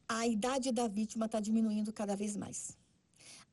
A 0.09 0.27
idade 0.27 0.71
da 0.71 0.87
vítima 0.87 1.27
está 1.27 1.41
diminuindo 1.41 1.93
cada 1.93 2.15
vez 2.15 2.37
mais. 2.37 2.77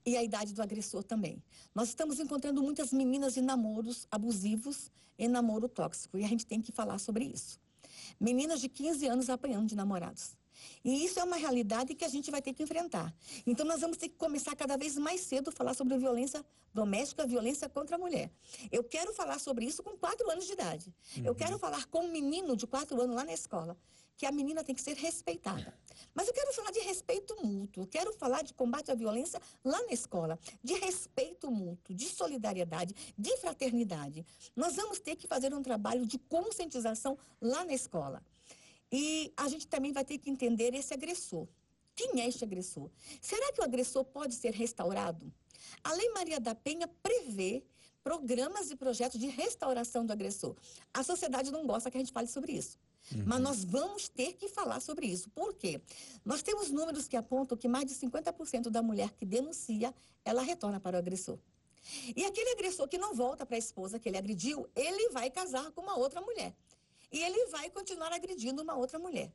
E 0.05 0.15
a 0.15 0.23
idade 0.23 0.53
do 0.53 0.61
agressor 0.61 1.03
também. 1.03 1.41
Nós 1.73 1.89
estamos 1.89 2.19
encontrando 2.19 2.61
muitas 2.61 2.93
meninas 2.93 3.37
em 3.37 3.41
namoros 3.41 4.07
abusivos, 4.11 4.91
em 5.17 5.27
namoro 5.27 5.67
tóxico, 5.67 6.17
e 6.17 6.23
a 6.23 6.27
gente 6.27 6.45
tem 6.45 6.61
que 6.61 6.71
falar 6.71 6.99
sobre 6.99 7.25
isso. 7.25 7.59
Meninas 8.19 8.61
de 8.61 8.69
15 8.69 9.07
anos 9.07 9.29
apanhando 9.29 9.67
de 9.67 9.75
namorados. 9.75 10.35
E 10.83 11.05
isso 11.05 11.19
é 11.19 11.23
uma 11.23 11.35
realidade 11.35 11.95
que 11.95 12.05
a 12.05 12.09
gente 12.09 12.29
vai 12.31 12.41
ter 12.41 12.53
que 12.53 12.63
enfrentar. 12.63 13.13
Então, 13.45 13.65
nós 13.65 13.81
vamos 13.81 13.97
ter 13.97 14.09
que 14.09 14.15
começar 14.15 14.55
cada 14.55 14.77
vez 14.77 14.97
mais 14.97 15.21
cedo 15.21 15.49
a 15.49 15.51
falar 15.51 15.73
sobre 15.73 15.97
violência 15.97 16.43
doméstica, 16.73 17.25
violência 17.25 17.69
contra 17.69 17.95
a 17.95 17.99
mulher. 17.99 18.29
Eu 18.71 18.83
quero 18.83 19.13
falar 19.13 19.39
sobre 19.39 19.65
isso 19.65 19.81
com 19.81 19.97
quatro 19.97 20.29
anos 20.29 20.45
de 20.45 20.53
idade. 20.53 20.93
Uhum. 21.17 21.25
Eu 21.25 21.35
quero 21.35 21.57
falar 21.57 21.85
com 21.85 22.05
um 22.05 22.11
menino 22.11 22.55
de 22.55 22.67
quatro 22.67 23.01
anos 23.01 23.15
lá 23.15 23.23
na 23.23 23.33
escola, 23.33 23.77
que 24.17 24.25
a 24.25 24.31
menina 24.31 24.63
tem 24.63 24.75
que 24.75 24.81
ser 24.81 24.95
respeitada. 24.95 25.73
Mas 26.13 26.27
eu 26.27 26.33
quero 26.33 26.53
falar 26.53 26.71
de 26.71 26.79
respeito 26.79 27.35
mútuo, 27.43 27.85
quero 27.87 28.13
falar 28.13 28.43
de 28.43 28.53
combate 28.53 28.91
à 28.91 28.95
violência 28.95 29.41
lá 29.63 29.81
na 29.83 29.91
escola, 29.91 30.39
de 30.63 30.73
respeito 30.73 31.51
mútuo, 31.51 31.93
de 31.93 32.07
solidariedade, 32.07 32.95
de 33.17 33.37
fraternidade. 33.37 34.25
Nós 34.55 34.75
vamos 34.75 34.99
ter 34.99 35.15
que 35.15 35.27
fazer 35.27 35.53
um 35.53 35.61
trabalho 35.61 36.05
de 36.05 36.17
conscientização 36.17 37.17
lá 37.41 37.65
na 37.65 37.73
escola. 37.73 38.23
E 38.95 39.33
a 39.35 39.49
gente 39.49 39.67
também 39.67 39.91
vai 39.91 40.05
ter 40.05 40.17
que 40.17 40.29
entender 40.29 40.73
esse 40.73 40.93
agressor. 40.93 41.45
Quem 41.93 42.21
é 42.21 42.29
este 42.29 42.45
agressor? 42.45 42.89
Será 43.21 43.51
que 43.51 43.59
o 43.59 43.63
agressor 43.65 44.05
pode 44.05 44.35
ser 44.35 44.53
restaurado? 44.53 45.33
A 45.83 45.93
Lei 45.93 46.09
Maria 46.11 46.39
da 46.39 46.55
Penha 46.55 46.87
prevê 47.03 47.61
programas 48.01 48.71
e 48.71 48.75
projetos 48.77 49.19
de 49.19 49.27
restauração 49.27 50.05
do 50.05 50.13
agressor. 50.13 50.55
A 50.93 51.03
sociedade 51.03 51.51
não 51.51 51.67
gosta 51.67 51.91
que 51.91 51.97
a 51.97 51.99
gente 51.99 52.13
fale 52.13 52.27
sobre 52.27 52.53
isso. 52.53 52.79
Uhum. 53.11 53.23
Mas 53.25 53.41
nós 53.41 53.63
vamos 53.65 54.07
ter 54.07 54.31
que 54.31 54.47
falar 54.47 54.79
sobre 54.79 55.07
isso. 55.07 55.29
Por 55.31 55.53
quê? 55.53 55.81
Nós 56.23 56.41
temos 56.41 56.71
números 56.71 57.05
que 57.05 57.17
apontam 57.17 57.57
que 57.57 57.67
mais 57.67 57.85
de 57.85 57.95
50% 57.95 58.69
da 58.69 58.81
mulher 58.81 59.11
que 59.11 59.25
denuncia, 59.25 59.93
ela 60.23 60.41
retorna 60.41 60.79
para 60.79 60.95
o 60.95 60.99
agressor. 60.99 61.37
E 62.15 62.23
aquele 62.23 62.51
agressor 62.51 62.87
que 62.87 62.97
não 62.97 63.13
volta 63.13 63.45
para 63.45 63.57
a 63.57 63.59
esposa 63.59 63.99
que 63.99 64.07
ele 64.07 64.17
agrediu, 64.17 64.69
ele 64.73 65.09
vai 65.09 65.29
casar 65.29 65.69
com 65.71 65.81
uma 65.81 65.97
outra 65.97 66.21
mulher 66.21 66.55
e 67.15 67.23
ele 67.23 67.45
vai 67.45 67.69
continuar 67.69 68.11
agredindo 68.11 68.61
uma 68.61 68.75
outra 68.75 68.99
mulher. 68.99 69.31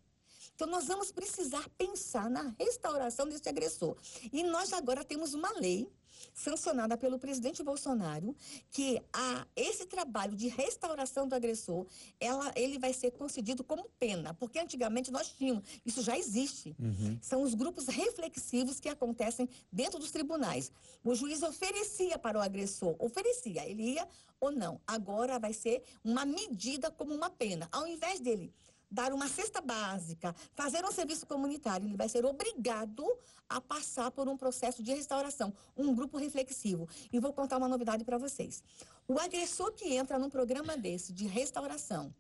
Então, 0.61 0.69
nós 0.69 0.89
vamos 0.89 1.11
precisar 1.11 1.67
pensar 1.79 2.29
na 2.29 2.55
restauração 2.59 3.27
desse 3.27 3.49
agressor. 3.49 3.97
E 4.31 4.43
nós 4.43 4.75
agora 4.75 5.03
temos 5.03 5.33
uma 5.33 5.51
lei 5.59 5.89
sancionada 6.35 6.99
pelo 6.99 7.19
presidente 7.19 7.63
Bolsonaro 7.63 8.37
que 8.71 9.01
a, 9.11 9.47
esse 9.57 9.87
trabalho 9.87 10.37
de 10.37 10.49
restauração 10.49 11.27
do 11.27 11.35
agressor, 11.35 11.87
ela, 12.21 12.53
ele 12.55 12.79
vai 12.79 12.93
ser 12.93 13.13
concedido 13.13 13.65
como 13.65 13.89
pena, 13.99 14.35
porque 14.35 14.59
antigamente 14.59 15.11
nós 15.11 15.33
tínhamos, 15.33 15.65
isso 15.87 16.03
já 16.03 16.19
existe. 16.19 16.77
Uhum. 16.79 17.19
São 17.23 17.43
os 17.43 17.55
grupos 17.55 17.87
reflexivos 17.87 18.79
que 18.79 18.91
acontecem 18.91 19.49
dentro 19.73 19.99
dos 19.99 20.11
tribunais. 20.11 20.71
O 21.03 21.15
juiz 21.15 21.43
oferecia 21.43 22.19
para 22.19 22.39
o 22.39 22.43
agressor, 22.43 22.95
oferecia, 22.99 23.67
ele 23.67 23.95
ia 23.95 24.07
ou 24.39 24.51
não. 24.51 24.79
Agora 24.87 25.39
vai 25.39 25.55
ser 25.55 25.83
uma 26.05 26.27
medida 26.27 26.91
como 26.91 27.15
uma 27.15 27.31
pena. 27.31 27.67
Ao 27.73 27.87
invés 27.87 28.21
dele 28.21 28.53
dar 28.91 29.13
uma 29.13 29.29
cesta 29.29 29.61
básica, 29.61 30.35
fazer 30.55 30.85
um 30.85 30.91
serviço 30.91 31.27
comunitário, 31.27 31.87
ele 31.87 31.97
vai 31.97 32.09
ser 32.09 32.25
obrigado 32.25 33.07
a 33.49 33.61
passar 33.61 34.11
por 34.11 34.29
um 34.29 34.37
processo 34.37 34.83
de 34.83 34.93
restauração, 34.93 35.53
um 35.77 35.95
grupo 35.95 36.19
reflexivo. 36.19 36.89
E 37.13 37.21
vou 37.21 37.33
contar 37.33 37.59
uma 37.59 37.69
novidade 37.69 38.05
para 38.05 38.19
vocês. 38.19 38.63
O 39.07 39.19
agressor 39.19 39.73
que 39.73 39.95
entra 39.95 40.19
num 40.19 40.31
programa 40.31 40.77
desse 40.77 41.13
de 41.13 41.27
restauração, 41.27 42.13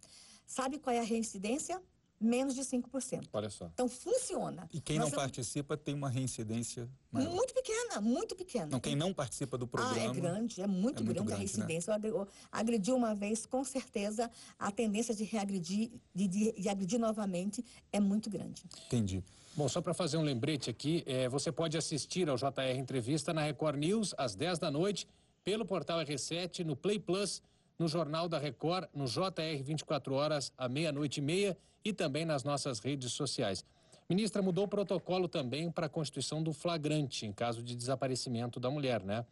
Sabe 0.50 0.81
qual 0.81 0.93
é 0.93 0.99
a 0.99 1.05
reincidência? 1.05 1.81
Menos 2.21 2.55
de 2.55 2.61
5%. 2.61 3.29
Olha 3.33 3.49
só. 3.49 3.67
Então 3.73 3.89
funciona. 3.89 4.69
E 4.75 4.79
quem 4.81 4.99
Nós 4.99 5.11
não 5.11 5.17
participa 5.19 5.75
tem 5.75 5.95
uma 5.95 6.11
reincidência 6.11 6.87
maior. 7.11 7.31
Muito 7.31 7.55
pequena, 7.55 7.99
muito 8.00 8.37
pequena. 8.37 8.67
Não, 8.67 8.79
quem 8.79 8.95
não 8.95 9.15
participa 9.15 9.57
do 9.57 9.67
programa. 9.67 9.97
Ah, 9.97 10.05
é 10.05 10.12
grande, 10.12 10.61
é 10.61 10.67
muito 10.67 11.03
é 11.03 11.05
muito 11.07 11.15
grande 11.17 11.21
a 11.21 11.23
grande, 11.25 11.31
né? 11.31 11.37
reincidência. 11.39 11.91
Eu 11.91 11.95
agre- 11.95 12.11
eu 12.11 12.29
agredi 12.53 12.93
uma 12.93 13.15
vez, 13.15 13.47
com 13.47 13.65
certeza, 13.65 14.31
a 14.59 14.71
tendência 14.71 15.15
de 15.15 15.25
reagredir, 15.25 15.91
de, 16.15 16.29
de, 16.29 16.53
de 16.53 16.69
agredir 16.69 16.99
novamente 17.00 17.65
é 17.91 17.99
muito 17.99 18.29
grande. 18.29 18.65
Entendi. 18.87 19.25
Bom, 19.57 19.67
só 19.67 19.81
para 19.81 19.95
fazer 19.95 20.19
um 20.19 20.23
lembrete 20.23 20.69
aqui, 20.69 21.03
eh, 21.07 21.27
você 21.27 21.50
pode 21.50 21.77
assistir 21.79 22.29
ao 22.29 22.37
JR 22.37 22.77
Entrevista 22.79 23.33
na 23.33 23.43
Record 23.45 23.79
News 23.79 24.15
às 24.19 24.35
10 24.35 24.59
da 24.59 24.71
noite, 24.71 25.09
pelo 25.43 25.65
portal 25.65 26.00
R7, 26.00 26.65
no 26.67 26.77
Play 26.77 26.99
Plus, 26.99 27.43
no 27.79 27.89
Jornal 27.89 28.29
da 28.29 28.39
Record, 28.39 28.89
no 28.95 29.07
JR 29.07 29.62
24 29.65 30.12
horas, 30.15 30.53
à 30.59 30.69
meia-noite 30.69 31.19
e 31.19 31.23
meia 31.23 31.57
e 31.85 31.93
também 31.93 32.25
nas 32.25 32.45
nossas 32.45 32.79
redes 32.79 33.13
sociais. 33.13 33.65
Ministra, 34.09 34.43
mudou 34.43 34.65
o 34.65 34.69
protocolo 34.69 35.29
também 35.29 35.71
para 35.71 35.87
a 35.87 35.89
constituição 35.89 36.43
do 36.43 36.53
flagrante, 36.53 37.27
em 37.27 37.33
caso 37.33 37.63
de 37.63 37.77
desaparecimento 37.77 38.59
da 38.59 38.71
mulher, 38.71 39.03
né? 39.03 39.25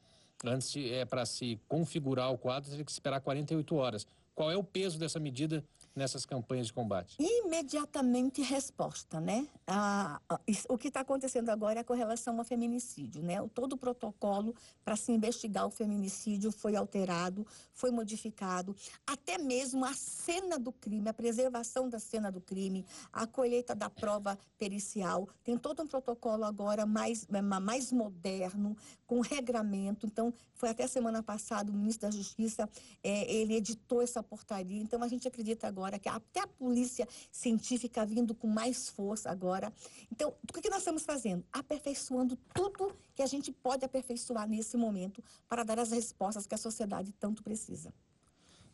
Antes, 0.44 0.76
é, 0.76 1.04
para 1.04 1.26
se 1.26 1.60
configurar 1.66 2.32
o 2.32 2.38
quadro, 2.38 2.70
teria 2.70 2.84
que 2.84 2.92
esperar 2.92 3.20
48 3.20 3.74
horas. 3.74 4.06
Qual 4.36 4.50
é 4.52 4.56
o 4.56 4.62
peso 4.62 4.96
dessa 4.96 5.18
medida 5.18 5.64
nessas 5.94 6.24
campanhas 6.26 6.66
de 6.68 6.72
combate? 6.72 7.16
Imediatamente 7.20 8.40
resposta, 8.42 9.20
né? 9.20 9.46
Ah, 9.66 10.20
isso- 10.46 10.66
o 10.68 10.78
que 10.78 10.88
está 10.88 11.00
acontecendo 11.00 11.48
agora 11.50 11.80
é 11.80 11.84
com 11.84 11.92
relação 11.94 12.38
ao 12.38 12.44
feminicídio, 12.44 13.22
né? 13.22 13.40
O- 13.42 13.48
Todo 13.48 13.72
o 13.72 13.76
protocolo 13.76 14.54
para 14.84 14.94
se 14.94 15.10
investigar 15.10 15.66
o 15.66 15.70
feminicídio 15.70 16.52
foi 16.52 16.76
alterado, 16.76 17.46
foi 17.72 17.90
modificado, 17.90 18.76
até 19.06 19.36
mesmo 19.38 19.84
a 19.84 19.92
cena 19.94 20.58
do 20.58 20.70
crime, 20.72 21.08
a 21.08 21.14
preservação 21.14 21.88
da 21.88 21.98
cena 21.98 22.30
do 22.30 22.40
crime, 22.40 22.84
a 23.12 23.26
colheita 23.26 23.74
da 23.74 23.90
prova 23.90 24.38
pericial, 24.58 25.28
tem 25.42 25.56
todo 25.58 25.82
um 25.82 25.86
protocolo 25.86 26.44
agora 26.44 26.86
mais, 26.86 27.26
ma- 27.26 27.58
mais 27.60 27.90
moderno, 27.90 28.76
com 29.06 29.20
regramento. 29.20 30.06
Então, 30.06 30.32
foi 30.54 30.68
até 30.68 30.86
semana 30.86 31.22
passada 31.22 31.70
o 31.70 31.74
ministro 31.74 32.08
da 32.08 32.10
Justiça, 32.10 32.68
eh, 33.02 33.32
ele 33.32 33.54
editou 33.54 34.02
essa 34.02 34.22
portaria. 34.22 34.80
Então, 34.80 35.02
a 35.02 35.08
gente 35.08 35.26
acredita 35.26 35.66
agora 35.66 35.77
que 35.98 36.08
até 36.08 36.40
a 36.40 36.46
polícia 36.46 37.06
científica 37.30 38.04
vindo 38.04 38.34
com 38.34 38.48
mais 38.48 38.88
força 38.88 39.30
agora. 39.30 39.72
Então, 40.10 40.34
o 40.42 40.52
que 40.52 40.60
que 40.60 40.70
nós 40.70 40.78
estamos 40.78 41.02
fazendo? 41.04 41.44
Aperfeiçoando 41.52 42.36
tudo 42.54 42.96
que 43.14 43.22
a 43.22 43.26
gente 43.26 43.52
pode 43.52 43.84
aperfeiçoar 43.84 44.48
nesse 44.48 44.76
momento 44.76 45.22
para 45.48 45.62
dar 45.62 45.78
as 45.78 45.90
respostas 45.90 46.46
que 46.46 46.54
a 46.54 46.58
sociedade 46.58 47.12
tanto 47.12 47.42
precisa. 47.42 47.92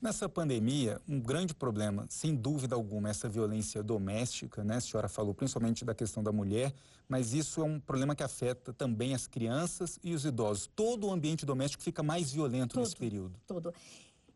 Nessa 0.04 0.28
pandemia, 0.28 1.00
um 1.08 1.18
grande 1.18 1.54
problema, 1.54 2.06
sem 2.10 2.34
dúvida 2.34 2.74
alguma, 2.74 3.08
é 3.08 3.10
essa 3.10 3.26
violência 3.26 3.82
doméstica, 3.82 4.62
né? 4.62 4.76
A 4.76 4.80
senhora 4.80 5.08
falou 5.08 5.32
principalmente 5.32 5.82
da 5.82 5.94
questão 5.94 6.22
da 6.22 6.30
mulher, 6.30 6.74
mas 7.08 7.32
isso 7.32 7.62
é 7.62 7.64
um 7.64 7.80
problema 7.80 8.14
que 8.14 8.22
afeta 8.22 8.70
também 8.70 9.14
as 9.14 9.26
crianças 9.26 9.98
e 10.04 10.12
os 10.12 10.26
idosos. 10.26 10.68
Todo 10.76 11.06
o 11.06 11.10
ambiente 11.10 11.46
doméstico 11.46 11.82
fica 11.82 12.02
mais 12.02 12.32
violento 12.32 12.78
nesse 12.78 12.92
Todo. 12.92 13.00
período. 13.00 13.40
todo. 13.46 13.74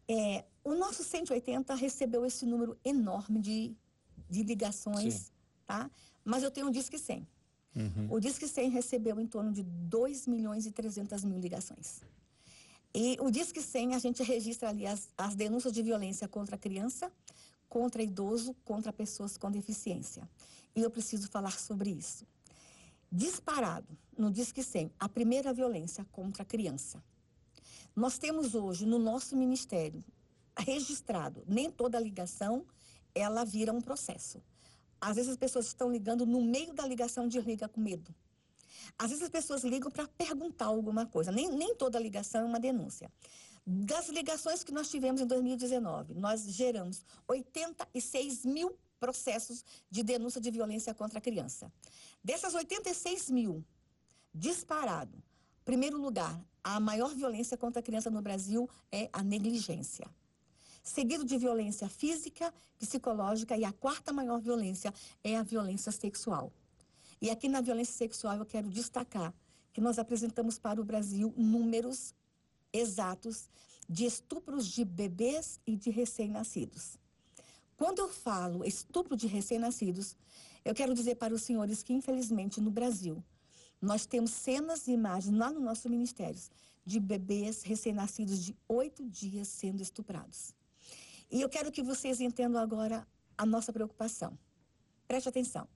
É, 0.09 0.47
o 0.69 0.75
nosso 0.75 1.03
180 1.03 1.75
recebeu 1.75 2.27
esse 2.27 2.45
número 2.45 2.77
enorme 2.85 3.41
de, 3.41 3.75
de 4.29 4.43
ligações, 4.43 5.15
Sim. 5.15 5.31
tá? 5.67 5.91
Mas 6.25 6.43
eu 6.43 6.51
tenho 6.51 6.69
um 6.69 6.71
Disque 6.71 6.99
100. 6.99 7.27
Uhum. 7.75 8.09
O 8.11 8.21
Disque 8.21 8.47
100 8.47 8.71
recebeu 8.71 9.19
em 9.19 9.27
torno 9.27 9.51
de 9.51 9.63
2 9.63 10.27
milhões 10.27 10.67
e 10.67 10.71
300 10.71 11.25
mil 11.25 11.39
ligações. 11.39 12.03
E 12.95 13.17
o 13.21 13.31
Disque 13.31 13.63
100, 13.63 13.95
a 13.95 13.99
gente 13.99 14.23
registra 14.23 14.69
ali 14.69 14.87
as, 14.87 15.09
as 15.17 15.35
denúncias 15.35 15.73
de 15.73 15.83
violência 15.83 16.29
contra 16.29 16.57
a 16.57 16.59
criança, 16.59 17.11
contra 17.67 18.03
idoso, 18.03 18.55
contra 18.65 18.93
pessoas 18.93 19.39
com 19.39 19.51
deficiência. 19.51 20.29
E 20.77 20.83
eu 20.83 20.91
preciso 20.91 21.29
falar 21.29 21.59
sobre 21.59 21.91
isso. 21.91 22.27
Disparado 23.11 23.97
no 24.19 24.31
Disque 24.31 24.63
100, 24.63 24.91
a 24.99 25.09
primeira 25.09 25.53
violência 25.53 26.05
contra 26.13 26.43
a 26.43 26.47
criança. 26.47 27.03
Nós 27.97 28.19
temos 28.19 28.55
hoje 28.55 28.85
no 28.85 28.99
nosso 28.99 29.35
ministério 29.35 30.05
registrado, 30.59 31.43
nem 31.47 31.71
toda 31.71 31.99
ligação 32.01 32.67
ela 33.15 33.45
vira 33.45 33.73
um 33.73 33.81
processo. 33.81 34.43
Às 35.01 35.17
vezes 35.17 35.31
as 35.31 35.37
pessoas 35.37 35.67
estão 35.67 35.91
ligando 35.91 36.27
no 36.27 36.43
meio 36.43 36.73
da 36.75 36.87
ligação 36.87 37.29
desliga 37.29 37.69
com 37.69 37.81
medo. 37.81 38.15
Às 38.99 39.11
vezes 39.11 39.25
as 39.25 39.31
pessoas 39.31 39.63
ligam 39.65 39.91
para 39.91 40.09
perguntar 40.09 40.67
alguma 40.67 41.07
coisa. 41.07 41.31
Nem, 41.31 41.49
nem 41.49 41.75
toda 41.75 41.99
ligação 41.99 42.43
é 42.43 42.45
uma 42.45 42.61
denúncia. 42.61 43.11
Das 43.67 44.09
ligações 44.09 44.65
que 44.65 44.73
nós 44.73 44.91
tivemos 44.91 45.21
em 45.21 45.27
2019, 45.27 46.15
nós 46.15 46.43
geramos 46.53 47.05
86 47.29 48.45
mil 48.45 48.77
processos 48.99 49.65
de 49.91 50.03
denúncia 50.03 50.41
de 50.41 50.51
violência 50.51 50.95
contra 50.95 51.19
a 51.19 51.23
criança. 51.23 51.71
Dessas 52.25 52.55
86 52.55 53.31
mil, 53.31 53.65
disparado, 54.35 55.23
primeiro 55.65 55.99
lugar, 55.99 56.43
a 56.65 56.81
maior 56.81 57.15
violência 57.15 57.57
contra 57.57 57.81
a 57.81 57.83
criança 57.83 58.11
no 58.11 58.23
Brasil 58.23 58.69
é 58.91 59.09
a 59.13 59.23
negligência. 59.23 60.07
Seguido 60.89 61.23
de 61.23 61.37
violência 61.37 61.87
física, 61.87 62.53
psicológica 62.79 63.55
e 63.55 63.63
a 63.63 63.71
quarta 63.71 64.11
maior 64.11 64.41
violência 64.41 64.93
é 65.23 65.37
a 65.37 65.43
violência 65.43 65.93
sexual. 65.93 66.51
E 67.21 67.29
aqui 67.29 67.47
na 67.47 67.61
violência 67.61 67.93
sexual 67.93 68.39
eu 68.39 68.47
quero 68.47 68.71
destacar 68.71 69.35
que 69.71 69.83
nós 69.83 69.99
apresentamos 69.99 70.59
para 70.59 70.81
o 70.81 70.85
Brasil 70.85 71.35
números 71.37 72.15
exatos 72.73 73.51
de 73.87 74.07
estupros 74.07 74.67
de 74.67 74.83
bebês 74.83 75.61
e 75.67 75.77
de 75.77 75.91
recém-nascidos. 75.91 76.97
Quando 77.77 77.99
eu 77.99 78.09
falo 78.09 78.65
estupro 78.65 79.15
de 79.15 79.27
recém-nascidos, 79.27 80.17
eu 80.65 80.75
quero 80.75 80.95
dizer 80.95 81.17
para 81.17 81.35
os 81.35 81.43
senhores 81.43 81.83
que, 81.83 81.93
infelizmente, 81.93 82.63
no 82.63 82.71
Brasil, 82.71 83.23
nós 83.79 84.07
temos 84.07 84.31
cenas 84.31 84.89
e 84.89 84.93
imagens 84.93 85.37
lá 85.37 85.51
no 85.51 85.61
nosso 85.61 85.87
ministério 85.91 86.41
de 86.83 86.99
bebês 86.99 87.63
recém-nascidos 87.63 88.43
de 88.43 88.57
oito 88.67 89.05
dias 89.05 89.49
sendo 89.49 89.83
estuprados. 89.83 90.57
E 91.31 91.41
eu 91.41 91.49
quero 91.49 91.71
que 91.71 91.83
vocês 91.83 92.21
entendam 92.21 92.61
agora 92.61 93.07
a 93.37 93.45
nossa 93.45 93.73
preocupação. 93.73 94.39
Preste 95.07 95.29
atenção. 95.29 95.69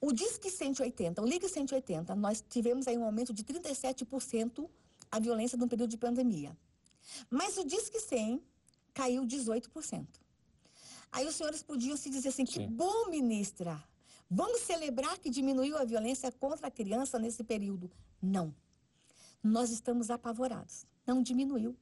O 0.00 0.12
Disque 0.12 0.50
180, 0.50 1.22
o 1.22 1.26
Ligue 1.26 1.48
180, 1.48 2.14
nós 2.14 2.44
tivemos 2.48 2.86
aí 2.86 2.96
um 2.98 3.04
aumento 3.04 3.32
de 3.32 3.42
37% 3.44 4.68
a 5.10 5.18
violência 5.18 5.56
no 5.56 5.68
período 5.68 5.90
de 5.90 5.96
pandemia. 5.96 6.56
Mas 7.30 7.56
o 7.56 7.64
Disque 7.64 8.00
100 8.00 8.42
caiu 8.92 9.24
18%. 9.24 10.06
Aí 11.12 11.26
os 11.26 11.34
senhores 11.34 11.62
podiam 11.62 11.96
se 11.96 12.10
dizer 12.10 12.28
assim, 12.28 12.44
que 12.44 12.54
Sim. 12.54 12.68
bom, 12.68 13.08
ministra, 13.08 13.82
vamos 14.28 14.60
celebrar 14.62 15.18
que 15.18 15.30
diminuiu 15.30 15.78
a 15.78 15.84
violência 15.84 16.30
contra 16.32 16.66
a 16.66 16.70
criança 16.70 17.18
nesse 17.18 17.42
período. 17.44 17.90
Não. 18.20 18.54
Nós 19.42 19.70
estamos 19.70 20.10
apavorados. 20.10 20.86
Não 21.06 21.22
diminuiu. 21.22 21.76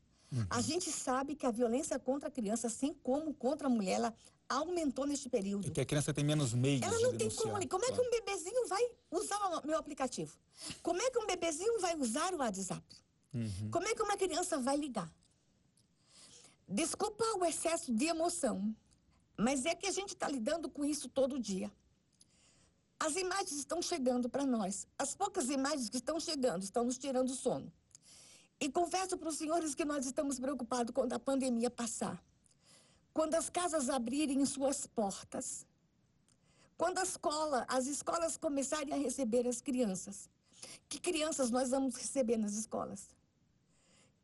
A 0.50 0.60
gente 0.60 0.90
sabe 0.90 1.34
que 1.34 1.46
a 1.46 1.50
violência 1.50 1.98
contra 1.98 2.28
a 2.28 2.32
criança, 2.32 2.66
assim 2.66 2.94
como 3.02 3.32
contra 3.34 3.66
a 3.66 3.70
mulher, 3.70 3.94
ela 3.94 4.14
aumentou 4.48 5.06
neste 5.06 5.28
período. 5.28 5.66
E 5.66 5.70
que 5.70 5.80
a 5.80 5.84
criança 5.84 6.12
tem 6.12 6.24
menos 6.24 6.52
meios 6.52 6.82
Ela 6.82 6.96
de 6.96 7.02
não 7.02 7.10
tem 7.10 7.28
denunciar. 7.28 7.52
como. 7.52 7.68
Como 7.68 7.84
é 7.84 7.92
que 7.92 8.00
um 8.00 8.10
bebezinho 8.10 8.68
vai 8.68 8.82
usar 9.10 9.38
o 9.38 9.66
meu 9.66 9.78
aplicativo? 9.78 10.36
Como 10.82 11.00
é 11.00 11.10
que 11.10 11.18
um 11.18 11.26
bebezinho 11.26 11.80
vai 11.80 11.96
usar 11.96 12.34
o 12.34 12.38
WhatsApp? 12.38 12.84
Uhum. 13.32 13.70
Como 13.70 13.86
é 13.88 13.94
que 13.94 14.02
uma 14.02 14.16
criança 14.16 14.58
vai 14.58 14.76
ligar? 14.76 15.10
Desculpa 16.68 17.24
o 17.38 17.44
excesso 17.44 17.92
de 17.92 18.06
emoção, 18.06 18.74
mas 19.36 19.66
é 19.66 19.74
que 19.74 19.86
a 19.86 19.92
gente 19.92 20.14
está 20.14 20.28
lidando 20.28 20.68
com 20.68 20.84
isso 20.84 21.08
todo 21.08 21.38
dia. 21.38 21.70
As 22.98 23.16
imagens 23.16 23.52
estão 23.52 23.82
chegando 23.82 24.28
para 24.28 24.46
nós. 24.46 24.86
As 24.98 25.14
poucas 25.14 25.50
imagens 25.50 25.88
que 25.90 25.98
estão 25.98 26.18
chegando 26.18 26.62
estão 26.62 26.84
nos 26.84 26.96
tirando 26.96 27.30
o 27.30 27.34
sono. 27.34 27.70
E 28.60 28.70
confesso 28.70 29.16
para 29.18 29.28
os 29.28 29.36
senhores 29.36 29.74
que 29.74 29.84
nós 29.84 30.06
estamos 30.06 30.38
preocupados 30.38 30.94
quando 30.94 31.12
a 31.12 31.18
pandemia 31.18 31.70
passar. 31.70 32.22
Quando 33.12 33.34
as 33.34 33.48
casas 33.48 33.88
abrirem 33.88 34.44
suas 34.46 34.86
portas. 34.86 35.66
Quando 36.76 36.98
a 36.98 37.02
escola, 37.02 37.64
as 37.68 37.86
escolas 37.86 38.36
começarem 38.36 38.92
a 38.92 38.96
receber 38.96 39.46
as 39.46 39.60
crianças. 39.60 40.28
Que 40.88 40.98
crianças 40.98 41.50
nós 41.50 41.70
vamos 41.70 41.96
receber 41.96 42.36
nas 42.36 42.54
escolas? 42.54 43.08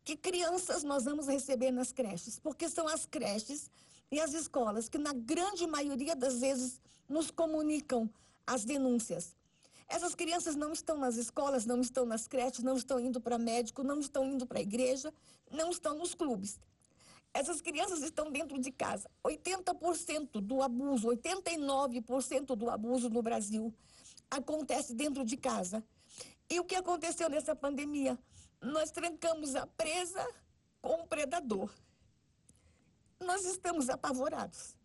Que 0.05 0.17
crianças 0.17 0.83
nós 0.83 1.05
vamos 1.05 1.29
receber 1.29 1.71
nas 1.71 1.93
creches? 1.93 2.39
Porque 2.39 2.69
são 2.69 2.89
as 2.89 3.07
creches 3.07 3.71
e 4.11 4.19
as 4.19 4.33
escolas 4.33 4.89
que, 4.89 4.99
na 4.99 5.13
grande 5.13 5.67
maioria 5.67 6.17
das 6.17 6.41
vezes, 6.41 6.81
nos 7.09 7.31
comunicam 7.31 8.11
as 8.47 8.65
denúncias. 8.65 9.37
Essas 9.91 10.15
crianças 10.15 10.55
não 10.55 10.73
estão 10.73 10.97
nas 10.97 11.17
escolas, 11.17 11.67
não 11.67 11.81
estão 11.81 12.07
nas 12.07 12.29
creches, 12.29 12.63
não 12.63 12.77
estão 12.77 13.01
indo 13.01 13.21
para 13.21 13.37
médico, 13.37 13.83
não 13.83 13.99
estão 13.99 14.25
indo 14.25 14.47
para 14.47 14.61
a 14.61 14.63
igreja, 14.63 15.13
não 15.51 15.69
estão 15.71 15.99
nos 15.99 16.15
clubes. 16.15 16.61
Essas 17.35 17.61
crianças 17.61 18.01
estão 18.01 18.31
dentro 18.31 18.57
de 18.61 18.71
casa. 18.71 19.11
80% 19.25 20.41
do 20.41 20.63
abuso, 20.63 21.09
89% 21.09 22.55
do 22.55 22.71
abuso 22.71 23.11
no 23.11 23.21
Brasil 23.21 23.75
acontece 24.31 24.95
dentro 24.95 25.25
de 25.25 25.37
casa. 25.37 25.83
E 26.49 26.61
o 26.61 26.65
que 26.65 26.77
aconteceu 26.77 27.29
nessa 27.29 27.57
pandemia? 27.57 28.17
Nós 28.63 28.93
trancamos 28.93 29.57
a 29.57 29.67
presa 29.67 30.25
com 30.81 31.01
o 31.01 31.07
predador. 31.09 31.69
Nós 33.19 33.45
estamos 33.45 33.91
apavorados. 33.91 34.77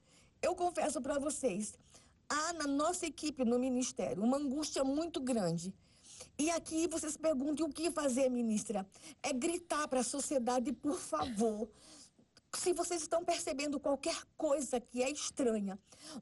Eu 0.41 0.55
confesso 0.55 0.99
para 0.99 1.19
vocês, 1.19 1.77
há 2.29 2.53
na 2.53 2.67
nossa 2.67 3.05
equipe 3.05 3.45
no 3.45 3.59
Ministério 3.59 4.23
uma 4.23 4.37
angústia 4.37 4.83
muito 4.83 5.19
grande. 5.19 5.73
E 6.37 6.49
aqui 6.49 6.87
vocês 6.87 7.15
perguntam 7.17 7.67
o 7.67 7.73
que 7.73 7.89
fazer, 7.91 8.29
ministra? 8.29 8.85
É 9.23 9.31
gritar 9.31 9.87
para 9.87 10.01
a 10.01 10.03
sociedade, 10.03 10.71
por 10.71 10.99
favor. 10.99 11.69
Se 12.53 12.73
vocês 12.73 13.01
estão 13.01 13.23
percebendo 13.23 13.79
qualquer 13.79 14.17
coisa 14.37 14.79
que 14.79 15.03
é 15.03 15.09
estranha, 15.09 15.77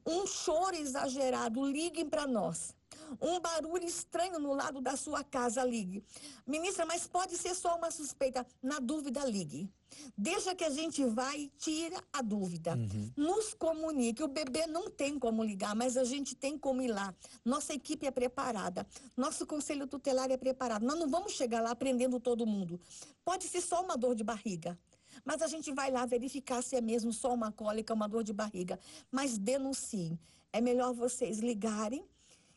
um 0.06 0.26
choro 0.26 0.74
exagerado, 0.76 1.64
liguem 1.64 2.08
para 2.08 2.26
nós 2.26 2.74
um 3.20 3.40
barulho 3.40 3.84
estranho 3.84 4.38
no 4.38 4.52
lado 4.52 4.80
da 4.80 4.96
sua 4.96 5.22
casa, 5.22 5.64
ligue. 5.64 6.04
Ministra, 6.46 6.84
mas 6.86 7.06
pode 7.06 7.36
ser 7.36 7.54
só 7.54 7.76
uma 7.76 7.90
suspeita. 7.90 8.46
Na 8.62 8.78
dúvida, 8.78 9.24
ligue. 9.24 9.70
Deixa 10.16 10.54
que 10.54 10.64
a 10.64 10.70
gente 10.70 11.04
vai, 11.04 11.50
tira 11.58 12.02
a 12.12 12.20
dúvida. 12.22 12.74
Uhum. 12.74 13.12
Nos 13.16 13.54
comunique. 13.54 14.22
O 14.22 14.28
bebê 14.28 14.66
não 14.66 14.90
tem 14.90 15.18
como 15.18 15.42
ligar, 15.42 15.74
mas 15.74 15.96
a 15.96 16.04
gente 16.04 16.34
tem 16.34 16.58
como 16.58 16.82
ir 16.82 16.88
lá. 16.88 17.14
Nossa 17.44 17.74
equipe 17.74 18.06
é 18.06 18.10
preparada. 18.10 18.86
Nosso 19.16 19.46
conselho 19.46 19.86
tutelar 19.86 20.30
é 20.30 20.36
preparado. 20.36 20.84
Nós 20.84 20.98
não 20.98 21.08
vamos 21.08 21.32
chegar 21.32 21.60
lá 21.60 21.70
aprendendo 21.70 22.18
todo 22.18 22.46
mundo. 22.46 22.80
Pode 23.24 23.44
ser 23.44 23.60
só 23.60 23.82
uma 23.82 23.96
dor 23.96 24.14
de 24.14 24.24
barriga. 24.24 24.78
Mas 25.24 25.42
a 25.42 25.46
gente 25.46 25.72
vai 25.72 25.90
lá 25.90 26.04
verificar 26.04 26.62
se 26.62 26.76
é 26.76 26.80
mesmo 26.80 27.12
só 27.12 27.32
uma 27.32 27.52
cólica, 27.52 27.94
uma 27.94 28.08
dor 28.08 28.24
de 28.24 28.32
barriga. 28.32 28.78
Mas 29.10 29.38
denunciem. 29.38 30.18
É 30.52 30.60
melhor 30.60 30.92
vocês 30.92 31.38
ligarem 31.38 32.04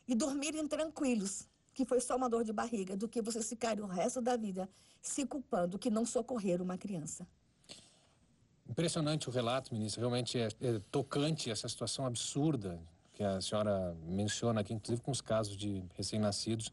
e 0.07 0.15
dormirem 0.15 0.67
tranquilos, 0.67 1.47
que 1.73 1.85
foi 1.85 1.99
só 1.99 2.15
uma 2.15 2.29
dor 2.29 2.43
de 2.43 2.53
barriga, 2.53 2.95
do 2.95 3.07
que 3.07 3.21
vocês 3.21 3.47
ficarem 3.47 3.83
o 3.83 3.87
resto 3.87 4.21
da 4.21 4.35
vida 4.35 4.69
se 5.01 5.25
culpando 5.25 5.77
que 5.77 5.89
não 5.89 6.05
socorreram 6.05 6.63
uma 6.63 6.77
criança. 6.77 7.27
Impressionante 8.69 9.29
o 9.29 9.31
relato, 9.31 9.73
ministro. 9.73 10.01
Realmente 10.01 10.37
é, 10.37 10.49
é 10.61 10.81
tocante 10.91 11.49
essa 11.49 11.67
situação 11.69 12.05
absurda 12.05 12.79
que 13.13 13.23
a 13.23 13.41
senhora 13.41 13.95
menciona 14.05 14.61
aqui, 14.61 14.73
inclusive 14.73 15.01
com 15.01 15.11
os 15.11 15.21
casos 15.21 15.55
de 15.55 15.83
recém-nascidos. 15.95 16.71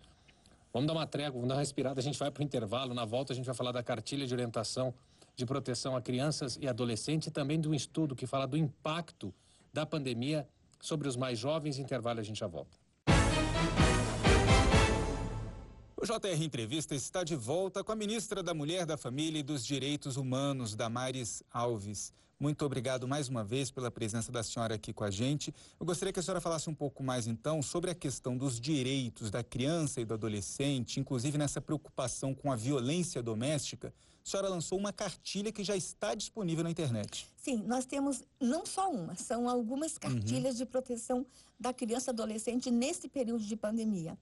Vamos 0.72 0.88
dar 0.88 0.92
uma 0.92 1.06
trégua, 1.06 1.34
vamos 1.34 1.48
dar 1.48 1.54
uma 1.54 1.60
respirada, 1.60 2.00
a 2.00 2.02
gente 2.02 2.18
vai 2.18 2.30
para 2.30 2.40
o 2.40 2.44
intervalo. 2.44 2.92
Na 2.92 3.04
volta 3.04 3.32
a 3.32 3.36
gente 3.36 3.46
vai 3.46 3.54
falar 3.54 3.72
da 3.72 3.82
cartilha 3.82 4.26
de 4.26 4.34
orientação 4.34 4.92
de 5.36 5.44
proteção 5.44 5.96
a 5.96 6.02
crianças 6.02 6.58
e 6.60 6.68
adolescentes 6.68 7.28
e 7.28 7.30
também 7.30 7.60
do 7.60 7.74
estudo 7.74 8.14
que 8.14 8.26
fala 8.26 8.46
do 8.46 8.56
impacto 8.56 9.34
da 9.72 9.84
pandemia 9.84 10.46
sobre 10.80 11.08
os 11.08 11.16
mais 11.16 11.38
jovens. 11.38 11.78
Intervalo 11.78 12.20
a 12.20 12.22
gente 12.22 12.38
já 12.38 12.46
volta. 12.46 12.83
O 16.04 16.06
JR 16.06 16.44
Entrevista 16.44 16.94
está 16.94 17.24
de 17.24 17.34
volta 17.34 17.82
com 17.82 17.90
a 17.90 17.96
ministra 17.96 18.42
da 18.42 18.52
Mulher, 18.52 18.84
da 18.84 18.94
Família 18.94 19.38
e 19.38 19.42
dos 19.42 19.64
Direitos 19.64 20.18
Humanos, 20.18 20.74
Damares 20.74 21.42
Alves. 21.50 22.12
Muito 22.38 22.62
obrigado 22.62 23.08
mais 23.08 23.26
uma 23.30 23.42
vez 23.42 23.70
pela 23.70 23.90
presença 23.90 24.30
da 24.30 24.42
senhora 24.42 24.74
aqui 24.74 24.92
com 24.92 25.02
a 25.02 25.10
gente. 25.10 25.50
Eu 25.80 25.86
gostaria 25.86 26.12
que 26.12 26.20
a 26.20 26.22
senhora 26.22 26.42
falasse 26.42 26.68
um 26.68 26.74
pouco 26.74 27.02
mais 27.02 27.26
então 27.26 27.62
sobre 27.62 27.90
a 27.90 27.94
questão 27.94 28.36
dos 28.36 28.60
direitos 28.60 29.30
da 29.30 29.42
criança 29.42 29.98
e 29.98 30.04
do 30.04 30.12
adolescente, 30.12 31.00
inclusive 31.00 31.38
nessa 31.38 31.58
preocupação 31.58 32.34
com 32.34 32.52
a 32.52 32.56
violência 32.56 33.22
doméstica. 33.22 33.90
A 34.22 34.28
senhora 34.28 34.50
lançou 34.50 34.78
uma 34.78 34.92
cartilha 34.92 35.50
que 35.50 35.64
já 35.64 35.74
está 35.74 36.14
disponível 36.14 36.64
na 36.64 36.70
internet. 36.70 37.26
Sim, 37.34 37.62
nós 37.66 37.86
temos 37.86 38.22
não 38.38 38.66
só 38.66 38.90
uma, 38.90 39.14
são 39.14 39.48
algumas 39.48 39.96
cartilhas 39.96 40.52
uhum. 40.52 40.58
de 40.58 40.66
proteção 40.66 41.26
da 41.58 41.72
criança 41.72 42.10
e 42.10 42.12
adolescente 42.12 42.70
nesse 42.70 43.08
período 43.08 43.42
de 43.42 43.56
pandemia. 43.56 44.18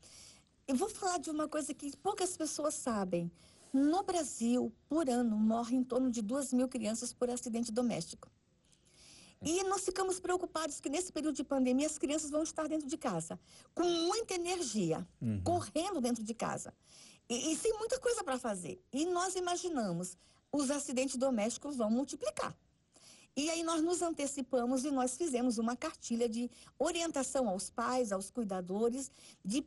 Eu 0.66 0.76
vou 0.76 0.88
falar 0.88 1.18
de 1.18 1.30
uma 1.30 1.48
coisa 1.48 1.74
que 1.74 1.96
poucas 1.96 2.36
pessoas 2.36 2.74
sabem. 2.74 3.30
No 3.72 4.02
Brasil, 4.02 4.72
por 4.88 5.08
ano, 5.08 5.36
morrem 5.36 5.80
em 5.80 5.84
torno 5.84 6.10
de 6.10 6.20
duas 6.20 6.52
mil 6.52 6.68
crianças 6.68 7.12
por 7.12 7.30
acidente 7.30 7.72
doméstico. 7.72 8.30
E 9.44 9.64
nós 9.64 9.84
ficamos 9.84 10.20
preocupados 10.20 10.80
que 10.80 10.88
nesse 10.88 11.12
período 11.12 11.34
de 11.34 11.42
pandemia 11.42 11.86
as 11.86 11.98
crianças 11.98 12.30
vão 12.30 12.44
estar 12.44 12.68
dentro 12.68 12.86
de 12.86 12.96
casa, 12.96 13.40
com 13.74 13.82
muita 13.82 14.34
energia, 14.34 15.06
uhum. 15.20 15.42
correndo 15.42 16.00
dentro 16.00 16.22
de 16.22 16.32
casa. 16.32 16.72
E, 17.28 17.52
e 17.52 17.56
sem 17.56 17.72
muita 17.78 17.98
coisa 17.98 18.22
para 18.22 18.38
fazer. 18.38 18.80
E 18.92 19.04
nós 19.06 19.34
imaginamos, 19.34 20.16
os 20.52 20.70
acidentes 20.70 21.16
domésticos 21.16 21.76
vão 21.76 21.90
multiplicar. 21.90 22.56
E 23.34 23.48
aí 23.48 23.62
nós 23.62 23.82
nos 23.82 24.02
antecipamos 24.02 24.84
e 24.84 24.90
nós 24.90 25.16
fizemos 25.16 25.56
uma 25.56 25.74
cartilha 25.74 26.28
de 26.28 26.50
orientação 26.78 27.48
aos 27.48 27.70
pais, 27.70 28.12
aos 28.12 28.30
cuidadores, 28.30 29.10
de, 29.42 29.64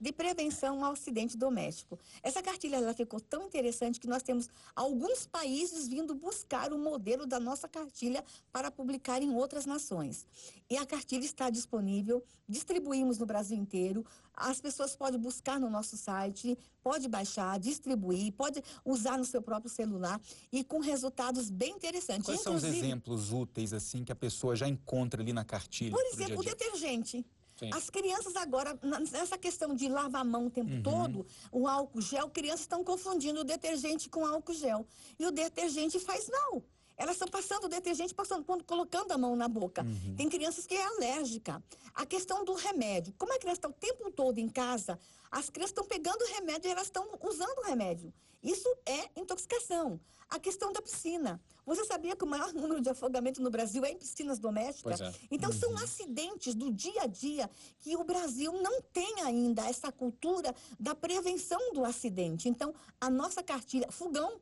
de 0.00 0.12
prevenção 0.12 0.84
ao 0.84 0.94
acidente 0.94 1.36
doméstico. 1.36 1.96
Essa 2.24 2.42
cartilha 2.42 2.74
ela 2.74 2.92
ficou 2.92 3.20
tão 3.20 3.46
interessante 3.46 4.00
que 4.00 4.08
nós 4.08 4.24
temos 4.24 4.48
alguns 4.74 5.28
países 5.28 5.86
vindo 5.86 6.12
buscar 6.12 6.72
o 6.72 6.78
modelo 6.78 7.24
da 7.24 7.38
nossa 7.38 7.68
cartilha 7.68 8.24
para 8.52 8.68
publicar 8.68 9.22
em 9.22 9.32
outras 9.32 9.64
nações. 9.64 10.26
E 10.68 10.76
a 10.76 10.84
cartilha 10.84 11.24
está 11.24 11.50
disponível, 11.50 12.24
distribuímos 12.48 13.16
no 13.16 13.26
Brasil 13.26 13.56
inteiro. 13.56 14.04
As 14.38 14.60
pessoas 14.60 14.94
podem 14.94 15.20
buscar 15.20 15.58
no 15.58 15.68
nosso 15.68 15.96
site, 15.96 16.56
pode 16.82 17.08
baixar, 17.08 17.58
distribuir, 17.58 18.32
pode 18.32 18.62
usar 18.84 19.18
no 19.18 19.24
seu 19.24 19.42
próprio 19.42 19.70
celular 19.70 20.20
e 20.52 20.62
com 20.62 20.78
resultados 20.80 21.50
bem 21.50 21.74
interessantes. 21.74 22.26
Quais 22.26 22.40
Inclusive, 22.40 22.70
são 22.70 22.70
os 22.70 22.76
exemplos 22.76 23.32
úteis 23.32 23.72
assim 23.72 24.04
que 24.04 24.12
a 24.12 24.16
pessoa 24.16 24.54
já 24.54 24.68
encontra 24.68 25.20
ali 25.22 25.32
na 25.32 25.44
cartilha? 25.44 25.90
Por 25.90 26.04
exemplo, 26.06 26.42
dia 26.42 26.52
-dia? 26.52 26.54
o 26.54 26.56
detergente. 26.56 27.26
Sim. 27.58 27.70
As 27.72 27.90
crianças 27.90 28.36
agora, 28.36 28.78
nessa 29.10 29.36
questão 29.36 29.74
de 29.74 29.88
lavar 29.88 30.20
a 30.20 30.24
mão 30.24 30.46
o 30.46 30.50
tempo 30.50 30.74
uhum. 30.74 30.82
todo, 30.82 31.26
o 31.50 31.66
álcool 31.66 32.00
gel, 32.00 32.30
crianças 32.30 32.60
estão 32.60 32.84
confundindo 32.84 33.40
o 33.40 33.44
detergente 33.44 34.08
com 34.08 34.24
álcool 34.24 34.54
gel. 34.54 34.86
E 35.18 35.26
o 35.26 35.32
detergente 35.32 35.98
faz 35.98 36.28
mal. 36.28 36.62
Elas 36.98 37.14
estão 37.14 37.28
passando 37.28 37.68
detergente, 37.68 38.12
passando, 38.12 38.44
colocando 38.64 39.12
a 39.12 39.16
mão 39.18 39.36
na 39.36 39.46
boca. 39.46 39.82
Uhum. 39.82 40.16
Tem 40.16 40.28
crianças 40.28 40.66
que 40.66 40.74
é 40.74 40.84
alérgica. 40.84 41.62
A 41.94 42.04
questão 42.04 42.44
do 42.44 42.54
remédio. 42.54 43.14
Como 43.16 43.32
a 43.32 43.38
criança 43.38 43.58
está 43.58 43.68
o 43.68 43.72
tempo 43.72 44.10
todo 44.10 44.38
em 44.38 44.48
casa, 44.48 44.98
as 45.30 45.48
crianças 45.48 45.70
estão 45.70 45.84
pegando 45.84 46.20
o 46.22 46.34
remédio 46.34 46.68
e 46.68 46.72
elas 46.72 46.86
estão 46.86 47.08
usando 47.22 47.58
o 47.58 47.62
remédio. 47.62 48.12
Isso 48.42 48.68
é 48.84 49.20
intoxicação. 49.20 50.00
A 50.28 50.38
questão 50.38 50.72
da 50.72 50.82
piscina. 50.82 51.40
Você 51.64 51.84
sabia 51.84 52.14
que 52.14 52.24
o 52.24 52.26
maior 52.26 52.52
número 52.52 52.80
de 52.80 52.90
afogamento 52.90 53.40
no 53.40 53.50
Brasil 53.50 53.84
é 53.84 53.90
em 53.90 53.96
piscinas 53.96 54.38
domésticas? 54.38 55.00
É. 55.00 55.12
Então, 55.30 55.50
uhum. 55.50 55.58
são 55.58 55.76
acidentes 55.78 56.54
do 56.54 56.72
dia 56.72 57.02
a 57.02 57.06
dia 57.06 57.48
que 57.78 57.96
o 57.96 58.04
Brasil 58.04 58.52
não 58.60 58.82
tem 58.82 59.22
ainda 59.22 59.66
essa 59.66 59.90
cultura 59.90 60.54
da 60.78 60.94
prevenção 60.94 61.72
do 61.72 61.84
acidente. 61.84 62.48
Então, 62.48 62.74
a 63.00 63.08
nossa 63.08 63.42
cartilha, 63.42 63.90
fogão, 63.90 64.40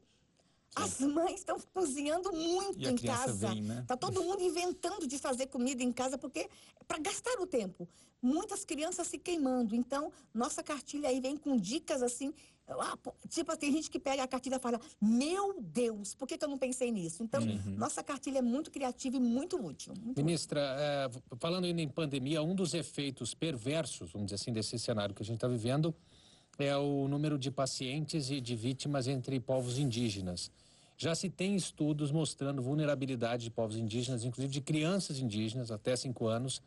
as 0.74 1.00
mães 1.00 1.36
estão 1.36 1.58
cozinhando 1.72 2.32
muito 2.32 2.88
em 2.88 2.96
casa. 2.96 3.48
Vem, 3.48 3.62
né? 3.62 3.84
Tá 3.86 3.96
todo 3.96 4.22
mundo 4.22 4.42
inventando 4.42 5.06
de 5.06 5.18
fazer 5.18 5.46
comida 5.46 5.82
em 5.82 5.92
casa 5.92 6.18
porque 6.18 6.48
para 6.86 6.98
gastar 6.98 7.40
o 7.40 7.46
tempo. 7.46 7.88
Muitas 8.20 8.64
crianças 8.64 9.06
se 9.06 9.18
queimando. 9.18 9.74
Então, 9.74 10.10
nossa 10.34 10.62
cartilha 10.62 11.08
aí 11.08 11.20
vem 11.20 11.36
com 11.36 11.56
dicas 11.56 12.02
assim. 12.02 12.34
Ah, 12.68 12.98
tipo, 13.28 13.56
tem 13.56 13.70
gente 13.70 13.88
que 13.88 13.98
pega 13.98 14.24
a 14.24 14.28
cartilha 14.28 14.56
e 14.56 14.58
fala: 14.58 14.80
Meu 15.00 15.60
Deus, 15.60 16.14
por 16.14 16.26
que, 16.26 16.36
que 16.36 16.44
eu 16.44 16.48
não 16.48 16.58
pensei 16.58 16.90
nisso? 16.90 17.22
Então, 17.22 17.40
uhum. 17.40 17.76
nossa 17.76 18.02
cartilha 18.02 18.38
é 18.38 18.42
muito 18.42 18.70
criativa 18.70 19.16
e 19.16 19.20
muito 19.20 19.56
útil. 19.64 19.94
Muito 20.02 20.22
Ministra, 20.22 20.60
é, 20.60 21.08
falando 21.38 21.66
ainda 21.66 21.80
em 21.80 21.88
pandemia, 21.88 22.42
um 22.42 22.54
dos 22.54 22.74
efeitos 22.74 23.34
perversos, 23.34 24.10
vamos 24.10 24.26
dizer 24.26 24.42
assim, 24.42 24.52
desse 24.52 24.78
cenário 24.78 25.14
que 25.14 25.22
a 25.22 25.24
gente 25.24 25.36
está 25.36 25.46
vivendo 25.46 25.94
é 26.58 26.76
o 26.76 27.06
número 27.08 27.38
de 27.38 27.50
pacientes 27.50 28.30
e 28.30 28.40
de 28.40 28.56
vítimas 28.56 29.06
entre 29.06 29.38
povos 29.40 29.78
indígenas. 29.78 30.50
Já 30.96 31.14
se 31.14 31.28
tem 31.28 31.54
estudos 31.54 32.10
mostrando 32.10 32.62
vulnerabilidade 32.62 33.44
de 33.44 33.50
povos 33.50 33.76
indígenas, 33.76 34.24
inclusive 34.24 34.52
de 34.52 34.60
crianças 34.60 35.18
indígenas 35.18 35.70
até 35.70 35.94
5 35.94 36.26
anos, 36.26 36.62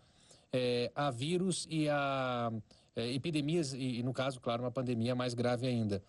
é, 0.53 0.91
a 0.93 1.09
vírus 1.09 1.67
e 1.69 1.89
a 1.89 2.51
é, 2.95 3.11
epidemias, 3.13 3.73
e, 3.73 4.03
no 4.03 4.13
caso, 4.13 4.39
claro, 4.39 4.63
uma 4.63 4.71
pandemia 4.71 5.15
mais 5.15 5.33
grave 5.33 5.65
ainda. 5.65 6.03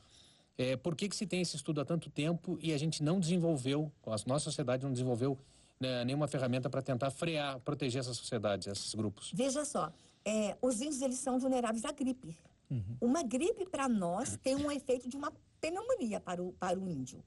É, 0.58 0.76
por 0.76 0.94
que, 0.94 1.08
que 1.08 1.16
se 1.16 1.26
tem 1.26 1.40
esse 1.40 1.56
estudo 1.56 1.80
há 1.80 1.84
tanto 1.84 2.10
tempo 2.10 2.58
e 2.60 2.74
a 2.74 2.78
gente 2.78 3.02
não 3.02 3.18
desenvolveu, 3.18 3.90
a 4.06 4.16
nossa 4.26 4.44
sociedade 4.44 4.84
não 4.84 4.92
desenvolveu 4.92 5.38
né, 5.80 6.04
nenhuma 6.04 6.28
ferramenta 6.28 6.68
para 6.68 6.82
tentar 6.82 7.10
frear, 7.10 7.58
proteger 7.60 8.00
essas 8.00 8.18
sociedades, 8.18 8.66
esses 8.66 8.94
grupos? 8.94 9.30
Veja 9.32 9.64
só, 9.64 9.90
é, 10.22 10.56
os 10.60 10.82
índios 10.82 11.00
eles 11.00 11.18
são 11.18 11.38
vulneráveis 11.38 11.86
à 11.86 11.92
gripe. 11.92 12.36
Uhum. 12.70 12.96
Uma 13.00 13.22
gripe 13.22 13.66
para 13.66 13.88
nós 13.88 14.38
tem 14.42 14.54
um 14.54 14.70
efeito 14.70 15.08
de 15.08 15.16
uma 15.16 15.32
pneumonia 15.60 16.20
para 16.20 16.42
o, 16.42 16.52
para 16.52 16.78
o 16.78 16.88
índio. 16.88 17.22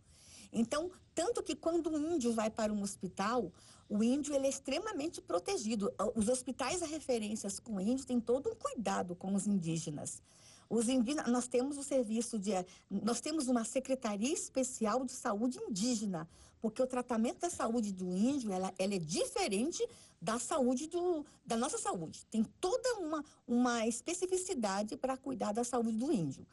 Então, 0.52 0.92
tanto 1.14 1.42
que 1.42 1.56
quando 1.56 1.90
o 1.90 1.98
índio 1.98 2.32
vai 2.32 2.50
para 2.50 2.72
um 2.72 2.82
hospital, 2.82 3.52
o 3.90 4.04
índio 4.04 4.34
ele 4.34 4.46
é 4.46 4.50
extremamente 4.50 5.22
protegido. 5.22 5.94
Os 6.16 6.30
hospitais 6.30 6.82
a 6.82 6.86
referências 6.86 7.60
com 7.60 7.82
índio 7.82 8.06
têm 8.06 8.20
todo 8.20 8.50
um 8.50 8.56
cuidado 8.56 9.16
com 9.16 9.34
os 9.34 9.48
indígenas. 9.48 10.22
Os 10.70 10.88
indígenas, 10.88 11.28
nós 11.28 11.48
temos 11.48 11.78
o 11.78 11.84
serviço 11.84 12.40
de, 12.40 12.52
nós 12.90 13.20
temos 13.20 13.48
uma 13.48 13.64
secretaria 13.64 14.34
especial 14.34 15.06
de 15.06 15.12
saúde 15.12 15.60
indígena, 15.60 16.28
porque 16.62 16.82
o 16.82 16.88
tratamento 16.88 17.42
da 17.42 17.50
saúde 17.50 17.92
do 17.92 18.16
índio, 18.16 18.52
ela, 18.52 18.74
ela 18.80 18.96
é 18.96 19.00
diferente 19.00 19.86
da 20.24 20.40
saúde 20.40 20.88
do, 20.88 21.26
da 21.46 21.58
nossa 21.58 21.78
saúde. 21.78 22.26
Tem 22.28 22.46
toda 22.62 22.96
uma, 22.96 23.26
uma 23.46 23.86
especificidade 23.86 24.96
para 24.96 25.18
cuidar 25.18 25.52
da 25.52 25.66
saúde 25.66 25.98
do 25.98 26.14
índio. 26.14 26.48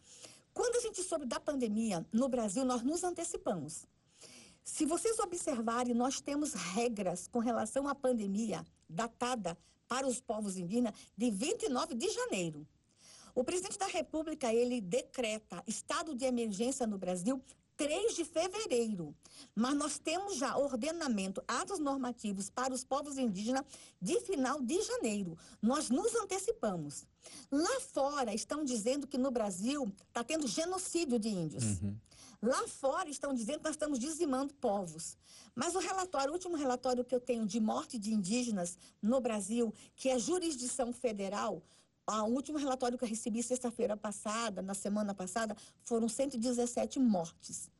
Quando 0.52 0.74
a 0.74 0.80
gente 0.80 1.00
soube 1.04 1.24
da 1.24 1.38
pandemia 1.38 2.04
no 2.12 2.28
Brasil, 2.28 2.64
nós 2.64 2.82
nos 2.82 3.04
antecipamos. 3.04 3.86
Se 4.64 4.84
vocês 4.84 5.20
observarem, 5.20 5.94
nós 5.94 6.20
temos 6.20 6.52
regras 6.52 7.28
com 7.28 7.38
relação 7.38 7.86
à 7.86 7.94
pandemia 7.94 8.66
datada 8.88 9.56
para 9.86 10.04
os 10.04 10.20
povos 10.20 10.56
indígenas 10.56 10.92
de 11.16 11.30
29 11.30 11.94
de 11.94 12.08
janeiro. 12.10 12.66
O 13.36 13.44
presidente 13.44 13.78
da 13.78 13.86
República, 13.86 14.52
ele 14.52 14.80
decreta 14.80 15.62
estado 15.64 16.12
de 16.12 16.24
emergência 16.24 16.88
no 16.88 16.98
Brasil 16.98 17.40
3 17.80 18.14
de 18.14 18.26
fevereiro. 18.26 19.16
Mas 19.54 19.74
nós 19.74 19.98
temos 19.98 20.36
já 20.36 20.54
ordenamento, 20.54 21.42
atos 21.48 21.78
normativos 21.78 22.50
para 22.50 22.74
os 22.74 22.84
povos 22.84 23.16
indígenas 23.16 23.64
de 23.98 24.20
final 24.20 24.60
de 24.60 24.82
janeiro. 24.82 25.38
Nós 25.62 25.88
nos 25.88 26.14
antecipamos. 26.14 27.06
Lá 27.50 27.80
fora 27.80 28.34
estão 28.34 28.66
dizendo 28.66 29.06
que 29.06 29.16
no 29.16 29.30
Brasil 29.30 29.90
está 30.06 30.22
tendo 30.22 30.46
genocídio 30.46 31.18
de 31.18 31.30
índios. 31.30 31.64
Uhum. 31.64 31.96
Lá 32.42 32.68
fora 32.68 33.08
estão 33.08 33.32
dizendo 33.32 33.60
que 33.60 33.64
nós 33.64 33.76
estamos 33.76 33.98
dizimando 33.98 34.52
povos. 34.54 35.16
Mas 35.54 35.74
o 35.74 35.78
relatório, 35.78 36.30
o 36.30 36.34
último 36.34 36.56
relatório 36.56 37.02
que 37.02 37.14
eu 37.14 37.20
tenho 37.20 37.46
de 37.46 37.60
morte 37.60 37.98
de 37.98 38.12
indígenas 38.12 38.76
no 39.00 39.22
Brasil, 39.22 39.72
que 39.96 40.10
é 40.10 40.18
jurisdição 40.18 40.92
federal, 40.92 41.62
o 42.08 42.24
último 42.24 42.58
relatório 42.58 42.98
que 42.98 43.04
eu 43.04 43.08
recebi 43.08 43.42
sexta-feira 43.42 43.96
passada, 43.96 44.62
na 44.62 44.74
semana 44.74 45.14
passada, 45.14 45.56
foram 45.82 46.08
117 46.08 46.98
mortes. 46.98 47.70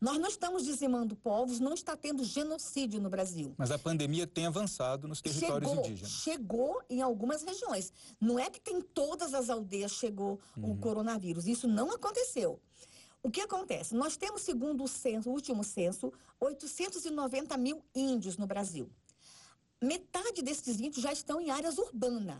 Nós 0.00 0.16
não 0.16 0.28
estamos 0.28 0.64
dizimando 0.64 1.14
povos, 1.14 1.60
não 1.60 1.74
está 1.74 1.94
tendo 1.94 2.24
genocídio 2.24 2.98
no 3.00 3.10
Brasil. 3.10 3.54
Mas 3.58 3.70
a 3.70 3.78
pandemia 3.78 4.26
tem 4.26 4.46
avançado 4.46 5.06
nos 5.06 5.20
territórios 5.20 5.68
chegou, 5.68 5.84
indígenas. 5.84 6.10
Chegou 6.10 6.82
em 6.88 7.02
algumas 7.02 7.42
regiões. 7.42 7.92
Não 8.18 8.38
é 8.38 8.48
que 8.48 8.58
tem 8.58 8.80
todas 8.80 9.34
as 9.34 9.50
aldeias 9.50 9.92
chegou 9.92 10.40
uhum. 10.56 10.72
o 10.72 10.78
coronavírus. 10.78 11.46
Isso 11.46 11.68
não 11.68 11.92
aconteceu. 11.92 12.58
O 13.22 13.30
que 13.30 13.42
acontece? 13.42 13.94
Nós 13.94 14.16
temos, 14.16 14.40
segundo 14.40 14.82
o, 14.82 14.88
censo, 14.88 15.28
o 15.28 15.32
último 15.34 15.62
censo, 15.62 16.10
890 16.40 17.54
mil 17.58 17.84
índios 17.94 18.38
no 18.38 18.46
Brasil. 18.46 18.90
Metade 19.82 20.40
desses 20.40 20.80
índios 20.80 21.02
já 21.02 21.12
estão 21.12 21.38
em 21.38 21.50
áreas 21.50 21.76
urbanas. 21.76 22.38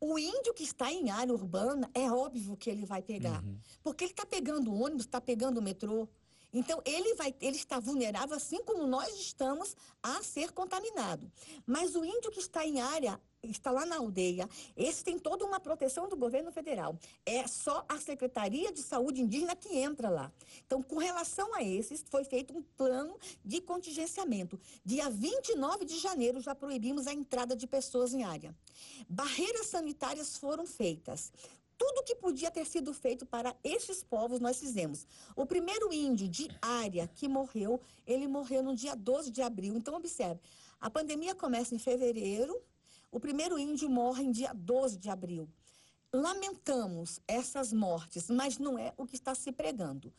O 0.00 0.18
índio 0.18 0.54
que 0.54 0.64
está 0.64 0.92
em 0.92 1.10
área 1.10 1.32
urbana, 1.32 1.90
é 1.94 2.10
óbvio 2.10 2.56
que 2.56 2.70
ele 2.70 2.84
vai 2.84 3.02
pegar. 3.02 3.42
Uhum. 3.42 3.58
Porque 3.82 4.04
ele 4.04 4.12
está 4.12 4.26
pegando 4.26 4.74
ônibus, 4.74 5.04
está 5.04 5.20
pegando 5.20 5.62
metrô. 5.62 6.08
Então, 6.52 6.82
ele, 6.84 7.14
vai, 7.14 7.34
ele 7.40 7.56
está 7.56 7.80
vulnerável, 7.80 8.36
assim 8.36 8.62
como 8.62 8.86
nós 8.86 9.14
estamos, 9.14 9.74
a 10.02 10.22
ser 10.22 10.52
contaminado. 10.52 11.30
Mas 11.64 11.94
o 11.96 12.04
índio 12.04 12.30
que 12.30 12.40
está 12.40 12.66
em 12.66 12.80
área 12.80 13.18
está 13.50 13.70
lá 13.70 13.84
na 13.84 13.96
aldeia, 13.96 14.48
esse 14.76 15.02
tem 15.02 15.18
toda 15.18 15.44
uma 15.44 15.58
proteção 15.58 16.08
do 16.08 16.16
governo 16.16 16.52
federal. 16.52 16.96
É 17.26 17.46
só 17.48 17.84
a 17.88 17.98
Secretaria 17.98 18.72
de 18.72 18.82
Saúde 18.82 19.20
Indígena 19.20 19.56
que 19.56 19.76
entra 19.76 20.08
lá. 20.08 20.32
Então, 20.64 20.82
com 20.82 20.98
relação 20.98 21.52
a 21.54 21.62
esses, 21.62 22.04
foi 22.08 22.24
feito 22.24 22.56
um 22.56 22.62
plano 22.62 23.18
de 23.44 23.60
contingenciamento. 23.60 24.60
Dia 24.84 25.10
29 25.10 25.84
de 25.84 25.98
janeiro 25.98 26.40
já 26.40 26.54
proibimos 26.54 27.06
a 27.06 27.12
entrada 27.12 27.56
de 27.56 27.66
pessoas 27.66 28.14
em 28.14 28.22
área. 28.22 28.54
Barreiras 29.08 29.66
sanitárias 29.66 30.36
foram 30.36 30.66
feitas 30.66 31.32
tudo 31.76 32.04
que 32.04 32.14
podia 32.14 32.48
ter 32.48 32.64
sido 32.64 32.94
feito 32.94 33.26
para 33.26 33.56
estes 33.64 34.04
povos 34.04 34.38
nós 34.38 34.60
fizemos. 34.60 35.04
O 35.34 35.44
primeiro 35.44 35.92
índio 35.92 36.28
de 36.28 36.48
área 36.60 37.08
que 37.08 37.26
morreu, 37.26 37.80
ele 38.06 38.28
morreu 38.28 38.62
no 38.62 38.72
dia 38.72 38.94
12 38.94 39.32
de 39.32 39.42
abril. 39.42 39.74
Então, 39.74 39.96
observe, 39.96 40.40
a 40.80 40.88
pandemia 40.88 41.34
começa 41.34 41.74
em 41.74 41.78
fevereiro, 41.80 42.56
o 43.12 43.20
primeiro 43.20 43.56
índio 43.56 43.88
morre 43.88 44.24
em 44.24 44.32
dia 44.32 44.52
12 44.52 44.98
de 44.98 45.08
abril. 45.08 45.48
Lamentamos 46.12 47.20
essas 47.28 47.72
mortes, 47.72 48.28
mas 48.28 48.58
não 48.58 48.76
é 48.76 48.92
o 48.96 49.06
que 49.06 49.14
está 49.14 49.34
se 49.34 49.52
pregando 49.52 50.12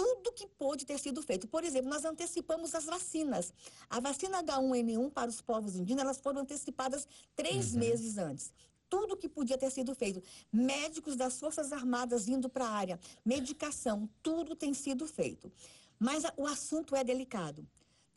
tudo 0.00 0.32
que 0.32 0.46
pôde 0.46 0.86
ter 0.86 0.98
sido 0.98 1.20
feito. 1.20 1.46
Por 1.46 1.62
exemplo, 1.62 1.90
nós 1.90 2.06
antecipamos 2.06 2.74
as 2.74 2.86
vacinas. 2.86 3.52
A 3.90 4.00
vacina 4.00 4.42
H1N1 4.42 5.10
para 5.10 5.28
os 5.28 5.42
povos 5.42 5.76
indígenas, 5.76 6.04
elas 6.04 6.18
foram 6.18 6.40
antecipadas 6.40 7.06
três 7.36 7.74
uhum. 7.74 7.80
meses 7.80 8.16
antes 8.16 8.50
tudo 8.90 9.16
que 9.16 9.28
podia 9.28 9.56
ter 9.56 9.70
sido 9.70 9.94
feito. 9.94 10.20
Médicos 10.52 11.14
das 11.14 11.38
Forças 11.38 11.72
Armadas 11.72 12.26
indo 12.26 12.48
para 12.48 12.66
a 12.66 12.70
área, 12.70 13.00
medicação, 13.24 14.10
tudo 14.20 14.56
tem 14.56 14.74
sido 14.74 15.06
feito. 15.06 15.50
Mas 15.96 16.24
a, 16.24 16.34
o 16.36 16.44
assunto 16.44 16.96
é 16.96 17.04
delicado. 17.04 17.64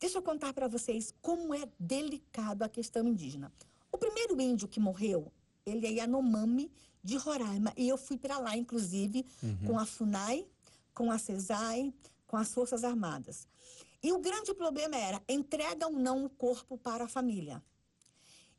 Deixa 0.00 0.18
eu 0.18 0.22
contar 0.22 0.52
para 0.52 0.66
vocês 0.66 1.14
como 1.22 1.54
é 1.54 1.68
delicado 1.78 2.64
a 2.64 2.68
questão 2.68 3.06
indígena. 3.06 3.52
O 4.04 4.06
primeiro 4.06 4.38
índio 4.38 4.68
que 4.68 4.78
morreu, 4.78 5.32
ele 5.64 5.86
é 5.86 5.90
Yanomami 5.92 6.70
de 7.02 7.16
Roraima. 7.16 7.72
E 7.74 7.88
eu 7.88 7.96
fui 7.96 8.18
para 8.18 8.38
lá, 8.38 8.54
inclusive, 8.54 9.24
uhum. 9.42 9.66
com 9.66 9.78
a 9.78 9.86
FUNAI, 9.86 10.46
com 10.92 11.10
a 11.10 11.16
CESAI, 11.16 11.90
com 12.26 12.36
as 12.36 12.52
Forças 12.52 12.84
Armadas. 12.84 13.48
E 14.02 14.12
o 14.12 14.18
grande 14.18 14.52
problema 14.52 14.94
era 14.94 15.22
entrega 15.26 15.86
ou 15.86 15.94
não 15.94 16.26
o 16.26 16.28
corpo 16.28 16.76
para 16.76 17.04
a 17.04 17.08
família. 17.08 17.62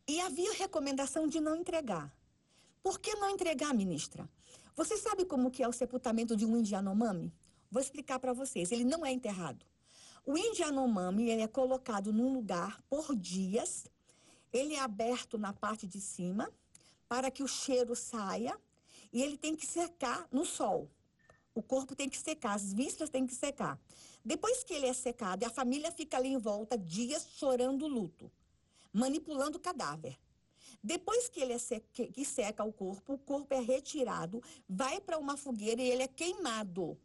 E 0.08 0.20
havia 0.20 0.52
recomendação 0.54 1.28
de 1.28 1.40
não 1.40 1.56
entregar. 1.56 2.12
Por 2.82 3.00
que 3.00 3.14
não 3.14 3.30
entregar, 3.30 3.72
ministra? 3.72 4.28
Você 4.76 4.98
sabe 4.98 5.26
como 5.26 5.52
que 5.52 5.62
é 5.62 5.68
o 5.68 5.72
sepultamento 5.72 6.36
de 6.36 6.44
um 6.44 6.58
indianomami? 6.58 7.32
Vou 7.70 7.82
explicar 7.82 8.18
para 8.18 8.34
vocês. 8.34 8.72
Ele 8.72 8.84
não 8.84 9.06
é 9.06 9.12
enterrado. 9.12 9.64
O 10.26 10.36
indianomami 10.36 11.30
ele 11.30 11.44
é 11.44 11.48
colocado 11.48 12.12
num 12.12 12.34
lugar 12.34 12.82
por 12.90 13.16
dias. 13.16 13.86
Ele 14.56 14.74
é 14.76 14.80
aberto 14.80 15.38
na 15.38 15.52
parte 15.54 15.86
de 15.86 16.00
cima 16.00 16.52
para 17.08 17.30
que 17.30 17.44
o 17.44 17.48
cheiro 17.48 17.96
saia 17.96 18.60
e 19.12 19.22
ele 19.22 19.38
tem 19.38 19.56
que 19.56 19.66
secar 19.66 20.28
no 20.32 20.46
sol. 20.46 20.90
O 21.54 21.62
corpo 21.62 21.96
tem 21.96 22.10
que 22.10 22.18
secar, 22.18 22.54
as 22.54 22.74
vísceras 22.74 23.10
têm 23.10 23.28
que 23.28 23.36
secar. 23.36 23.80
Depois 24.24 24.64
que 24.64 24.74
ele 24.74 24.88
é 24.88 24.94
secado, 24.94 25.46
a 25.46 25.50
família 25.50 25.92
fica 25.92 26.18
ali 26.18 26.30
em 26.30 26.38
volta 26.38 26.78
dias 26.78 27.28
chorando 27.38 27.88
luto 27.88 28.32
manipulando 28.96 29.58
o 29.58 29.60
cadáver. 29.60 30.18
Depois 30.82 31.28
que 31.28 31.42
ele 31.42 31.54
é 31.54 31.60
que 32.14 32.24
seca 32.24 32.64
o 32.64 32.72
corpo, 32.72 33.14
o 33.14 33.18
corpo 33.18 33.54
é 33.54 33.60
retirado, 33.60 34.42
vai 34.70 35.02
para 35.02 35.18
uma 35.18 35.36
fogueira 35.36 35.82
e 35.82 35.90
ele 35.92 36.04
é 36.04 36.08
queimado. 36.08 36.98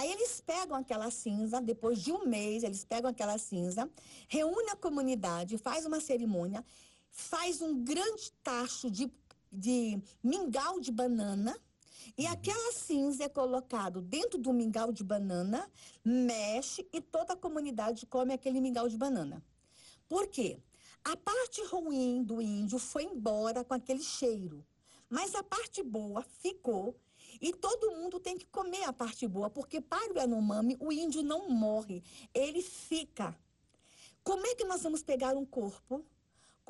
Aí 0.00 0.10
eles 0.12 0.40
pegam 0.40 0.78
aquela 0.78 1.10
cinza, 1.10 1.60
depois 1.60 1.98
de 1.98 2.10
um 2.10 2.24
mês, 2.24 2.62
eles 2.62 2.86
pegam 2.86 3.10
aquela 3.10 3.36
cinza, 3.36 3.86
reúne 4.28 4.70
a 4.70 4.76
comunidade, 4.76 5.58
faz 5.58 5.84
uma 5.84 6.00
cerimônia, 6.00 6.64
faz 7.10 7.60
um 7.60 7.84
grande 7.84 8.32
tacho 8.42 8.90
de, 8.90 9.12
de 9.52 10.00
mingau 10.24 10.80
de 10.80 10.90
banana, 10.90 11.54
e 12.16 12.24
uhum. 12.24 12.32
aquela 12.32 12.72
cinza 12.72 13.24
é 13.24 13.28
colocado 13.28 14.00
dentro 14.00 14.38
do 14.38 14.54
mingau 14.54 14.90
de 14.90 15.04
banana, 15.04 15.70
mexe 16.02 16.88
e 16.94 17.02
toda 17.02 17.34
a 17.34 17.36
comunidade 17.36 18.06
come 18.06 18.32
aquele 18.32 18.58
mingau 18.58 18.88
de 18.88 18.96
banana. 18.96 19.44
Por 20.08 20.28
quê? 20.28 20.58
A 21.04 21.14
parte 21.14 21.62
ruim 21.66 22.22
do 22.22 22.40
índio 22.40 22.78
foi 22.78 23.04
embora 23.04 23.62
com 23.62 23.74
aquele 23.74 24.02
cheiro, 24.02 24.64
mas 25.10 25.34
a 25.34 25.42
parte 25.42 25.82
boa 25.82 26.22
ficou 26.22 26.96
e 27.40 27.52
todo 27.52 27.92
mundo 27.92 28.20
tem 28.20 28.36
que 28.36 28.46
comer 28.46 28.84
a 28.84 28.92
parte 28.92 29.26
boa, 29.26 29.48
porque 29.48 29.80
para 29.80 30.12
o 30.12 30.18
Yanomami 30.18 30.76
o 30.78 30.92
índio 30.92 31.22
não 31.22 31.48
morre, 31.48 32.02
ele 32.34 32.62
fica. 32.62 33.36
Como 34.22 34.46
é 34.46 34.54
que 34.54 34.64
nós 34.64 34.82
vamos 34.82 35.02
pegar 35.02 35.36
um 35.36 35.46
corpo 35.46 36.04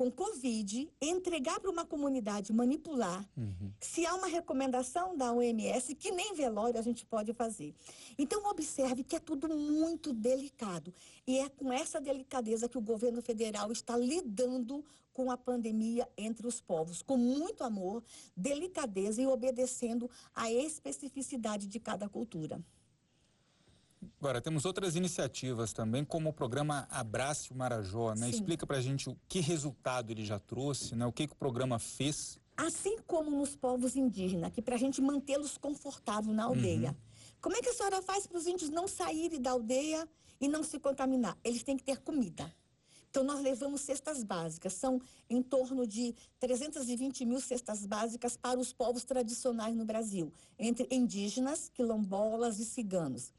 com 0.01 0.09
Covid, 0.09 0.91
entregar 0.99 1.59
para 1.59 1.69
uma 1.69 1.85
comunidade 1.85 2.51
manipular, 2.51 3.23
uhum. 3.37 3.71
se 3.79 4.03
há 4.03 4.15
uma 4.15 4.25
recomendação 4.25 5.15
da 5.15 5.31
OMS, 5.31 5.93
que 5.93 6.09
nem 6.09 6.33
velório 6.33 6.79
a 6.79 6.81
gente 6.81 7.05
pode 7.05 7.31
fazer. 7.33 7.75
Então, 8.17 8.43
observe 8.49 9.03
que 9.03 9.15
é 9.15 9.19
tudo 9.19 9.47
muito 9.47 10.11
delicado. 10.11 10.91
E 11.27 11.37
é 11.37 11.47
com 11.49 11.71
essa 11.71 12.01
delicadeza 12.01 12.67
que 12.67 12.79
o 12.79 12.81
governo 12.81 13.21
federal 13.21 13.71
está 13.71 13.95
lidando 13.95 14.83
com 15.13 15.29
a 15.29 15.37
pandemia 15.37 16.09
entre 16.17 16.47
os 16.47 16.59
povos, 16.59 17.03
com 17.03 17.15
muito 17.15 17.63
amor, 17.63 18.03
delicadeza 18.35 19.21
e 19.21 19.27
obedecendo 19.27 20.09
à 20.33 20.51
especificidade 20.51 21.67
de 21.67 21.79
cada 21.79 22.09
cultura. 22.09 22.59
Agora, 24.19 24.41
temos 24.41 24.65
outras 24.65 24.95
iniciativas 24.95 25.73
também, 25.73 26.03
como 26.03 26.29
o 26.29 26.33
programa 26.33 26.87
Abrace 26.89 27.51
o 27.51 27.55
Marajó, 27.55 28.13
né? 28.15 28.27
Sim. 28.27 28.31
Explica 28.31 28.65
pra 28.65 28.81
gente 28.81 29.09
o 29.09 29.17
que 29.27 29.39
resultado 29.39 30.11
ele 30.11 30.25
já 30.25 30.39
trouxe, 30.39 30.95
né? 30.95 31.05
O 31.05 31.11
que, 31.11 31.27
que 31.27 31.33
o 31.33 31.35
programa 31.35 31.77
fez. 31.77 32.39
Assim 32.57 32.97
como 33.05 33.31
nos 33.31 33.55
povos 33.55 33.95
indígenas, 33.95 34.51
que 34.51 34.61
para 34.61 34.75
a 34.75 34.77
gente 34.77 35.01
mantê-los 35.01 35.57
confortáveis 35.57 36.35
na 36.35 36.43
aldeia. 36.43 36.89
Uhum. 36.89 36.95
Como 37.41 37.55
é 37.55 37.61
que 37.61 37.69
a 37.69 37.73
senhora 37.73 38.01
faz 38.01 38.27
para 38.27 38.37
os 38.37 38.45
índios 38.45 38.69
não 38.69 38.87
saírem 38.87 39.41
da 39.41 39.51
aldeia 39.51 40.07
e 40.39 40.47
não 40.47 40.63
se 40.63 40.79
contaminar? 40.79 41.37
Eles 41.43 41.63
têm 41.63 41.77
que 41.77 41.83
ter 41.83 41.99
comida. 41.99 42.51
Então, 43.09 43.23
nós 43.25 43.41
levamos 43.41 43.81
cestas 43.81 44.23
básicas. 44.23 44.73
São 44.73 45.01
em 45.29 45.41
torno 45.41 45.85
de 45.85 46.15
320 46.39 47.25
mil 47.25 47.41
cestas 47.41 47.85
básicas 47.85 48.37
para 48.37 48.59
os 48.59 48.71
povos 48.71 49.03
tradicionais 49.03 49.75
no 49.75 49.83
Brasil, 49.83 50.31
entre 50.57 50.87
indígenas, 50.89 51.69
quilombolas 51.73 52.59
e 52.59 52.65
ciganos. 52.65 53.33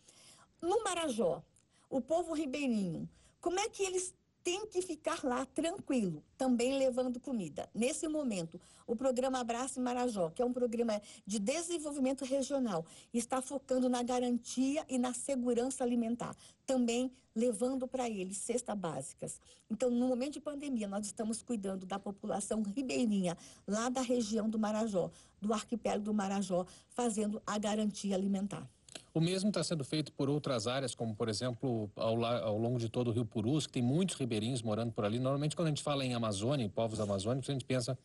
No 0.63 0.85
Marajó, 0.85 1.43
o 1.91 2.01
povo 2.01 2.33
ribeirinho, 2.33 3.09
como 3.41 3.59
é 3.59 3.69
que 3.69 3.83
eles 3.83 4.15
tem 4.45 4.67
que 4.67 4.83
ficar 4.83 5.23
lá 5.25 5.47
tranquilo, 5.47 6.23
também 6.37 6.79
levando 6.79 7.21
comida. 7.21 7.69
Nesse 7.75 8.09
momento, 8.09 8.61
o 8.87 8.97
programa 8.97 9.41
Abraço 9.41 9.81
Marajó, 9.81 10.31
que 10.31 10.43
é 10.43 10.45
um 10.45 10.53
programa 10.53 11.01
de 11.25 11.39
desenvolvimento 11.39 12.25
regional, 12.25 12.85
está 13.15 13.41
focando 13.41 13.89
na 13.89 14.03
garantia 14.03 14.85
e 14.89 14.99
na 14.99 15.13
segurança 15.15 15.85
alimentar, 15.85 16.37
também 16.67 17.13
levando 17.35 17.87
para 17.87 18.09
eles 18.11 18.37
cestas 18.37 18.77
básicas. 18.77 19.41
Então, 19.71 19.91
no 19.91 20.09
momento 20.09 20.35
de 20.35 20.41
pandemia, 20.41 20.89
nós 20.89 21.07
estamos 21.07 21.43
cuidando 21.43 21.87
da 21.87 21.99
população 21.99 22.63
ribeirinha, 22.63 23.37
lá 23.67 23.89
da 23.89 24.03
região 24.03 24.51
do 24.51 24.59
Marajó, 24.59 25.11
do 25.41 25.55
arquipélago 25.55 26.05
do 26.05 26.15
Marajó, 26.15 26.67
fazendo 26.91 27.41
a 27.47 27.59
garantia 27.59 28.15
alimentar. 28.15 28.69
O 29.15 29.21
mesmo 29.21 29.49
está 29.51 29.63
sendo 29.63 29.85
feito 29.85 30.13
por 30.13 30.31
outras 30.31 30.67
áreas, 30.67 30.95
como, 30.95 31.15
por 31.15 31.29
exemplo, 31.29 31.91
ao, 31.97 32.25
ao, 32.25 32.59
longo 32.59 32.79
de 32.79 32.89
todo 32.89 33.09
o 33.09 33.13
Rio 33.13 33.25
Purus, 33.25 33.67
que 33.67 33.75
tem 33.75 33.83
muitos 33.83 34.17
ribeirinhos 34.17 34.63
morando 34.63 34.93
por 34.93 35.05
ali. 35.05 35.19
Normalmente, 35.19 35.55
quando 35.55 35.67
a 35.67 35.71
gente 35.71 35.83
fala 35.83 36.05
em 36.05 36.15
Amazônia, 36.15 36.65
em 36.65 36.69
povos 36.69 36.99
amazônicos, 37.01 37.49
a 37.51 37.53
gente 37.53 37.65
pensa, 37.65 37.99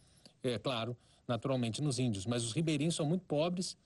é 0.43 0.59
claro, 0.59 0.95
naturalmente 1.27 1.81
nos 1.81 1.97
índios. 1.97 2.25
Mas 2.25 2.43
os 2.43 2.51
ribeirinhos 2.51 2.95
são 2.95 3.05
muito 3.05 3.23
pobres. 3.25 3.77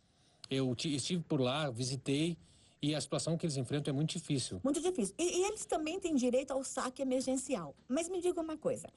Eu 0.49 0.75
estive 0.77 1.23
por 1.23 1.39
lá, 1.39 1.69
visitei, 1.69 2.37
e 2.81 2.95
a 2.95 2.99
situação 2.99 3.37
que 3.37 3.45
eles 3.45 3.57
enfrentam 3.57 3.93
é 3.93 3.95
muito 3.95 4.17
difícil. 4.17 4.59
Muito 4.63 4.81
difícil. 4.81 5.13
E, 5.17 5.23
e 5.23 5.45
eles 5.45 5.65
também 5.65 5.99
têm 5.99 6.15
direito 6.15 6.51
ao 6.51 6.63
saque 6.63 7.01
emergencial. 7.01 7.75
Mas 7.87 8.09
me 8.09 8.19
diga 8.19 8.41
uma 8.41 8.57
coisa. 8.57 8.87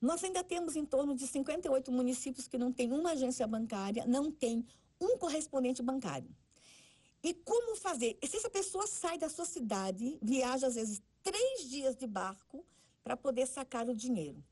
Nós 0.00 0.22
ainda 0.22 0.44
temos 0.44 0.76
em 0.76 0.84
torno 0.84 1.14
de 1.16 1.26
58 1.26 1.90
municípios 1.90 2.46
que 2.46 2.56
não 2.56 2.70
têm 2.72 2.92
uma 2.92 3.12
agência 3.12 3.46
bancária, 3.46 4.06
não 4.06 4.30
tem 4.30 4.64
um 5.00 5.18
correspondente 5.18 5.82
bancário. 5.82 6.28
E 7.24 7.32
como 7.32 7.74
fazer? 7.74 8.18
Se 8.22 8.36
essa 8.36 8.50
pessoa 8.50 8.86
sai 8.86 9.16
da 9.16 9.30
sua 9.30 9.46
cidade, 9.46 10.18
viaja 10.20 10.66
às 10.66 10.74
vezes 10.74 11.00
três 11.22 11.70
dias 11.70 11.96
de 11.96 12.06
barco 12.06 12.62
para 13.02 13.16
poder 13.16 13.46
sacar 13.46 13.88
o 13.88 13.96
dinheiro. 13.96 14.44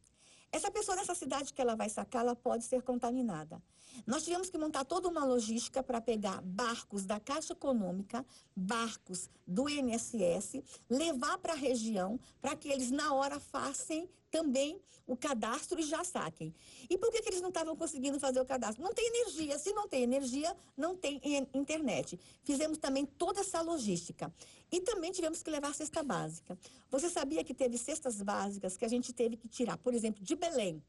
Essa 0.52 0.70
pessoa 0.70 0.94
nessa 0.94 1.14
cidade 1.14 1.54
que 1.54 1.62
ela 1.62 1.74
vai 1.74 1.88
sacar, 1.88 2.20
ela 2.20 2.36
pode 2.36 2.64
ser 2.64 2.82
contaminada. 2.82 3.60
Nós 4.06 4.22
tivemos 4.22 4.50
que 4.50 4.58
montar 4.58 4.84
toda 4.84 5.08
uma 5.08 5.24
logística 5.24 5.82
para 5.82 6.00
pegar 6.00 6.42
barcos 6.42 7.06
da 7.06 7.18
Caixa 7.18 7.54
Econômica, 7.54 8.24
barcos 8.54 9.30
do 9.46 9.66
INSS, 9.68 10.62
levar 10.90 11.38
para 11.38 11.54
a 11.54 11.56
região 11.56 12.20
para 12.40 12.54
que 12.54 12.68
eles 12.68 12.90
na 12.90 13.14
hora 13.14 13.40
façam 13.40 14.06
também 14.30 14.80
o 15.06 15.16
cadastro 15.16 15.80
e 15.80 15.82
já 15.82 16.04
saquem. 16.04 16.54
E 16.88 16.96
por 16.96 17.10
que, 17.10 17.20
que 17.20 17.28
eles 17.28 17.40
não 17.40 17.48
estavam 17.48 17.76
conseguindo 17.76 18.18
fazer 18.20 18.40
o 18.40 18.46
cadastro? 18.46 18.82
Não 18.82 18.94
tem 18.94 19.06
energia. 19.06 19.58
Se 19.58 19.72
não 19.72 19.88
tem 19.88 20.02
energia, 20.02 20.56
não 20.76 20.96
tem 20.96 21.20
internet. 21.52 22.18
Fizemos 22.42 22.78
também 22.78 23.04
toda 23.04 23.40
essa 23.40 23.60
logística. 23.60 24.32
E 24.72 24.80
também 24.80 25.12
tivemos 25.12 25.42
que 25.42 25.50
levar 25.50 25.74
cesta 25.74 26.02
básica. 26.02 26.58
Você 26.90 27.10
sabia 27.10 27.44
que 27.44 27.52
teve 27.52 27.76
cestas 27.76 28.22
básicas 28.22 28.76
que 28.76 28.84
a 28.84 28.88
gente 28.88 29.12
teve 29.12 29.36
que 29.36 29.46
tirar, 29.46 29.76
por 29.76 29.92
exemplo, 29.92 30.24
de 30.24 30.34
Belém 30.34 30.82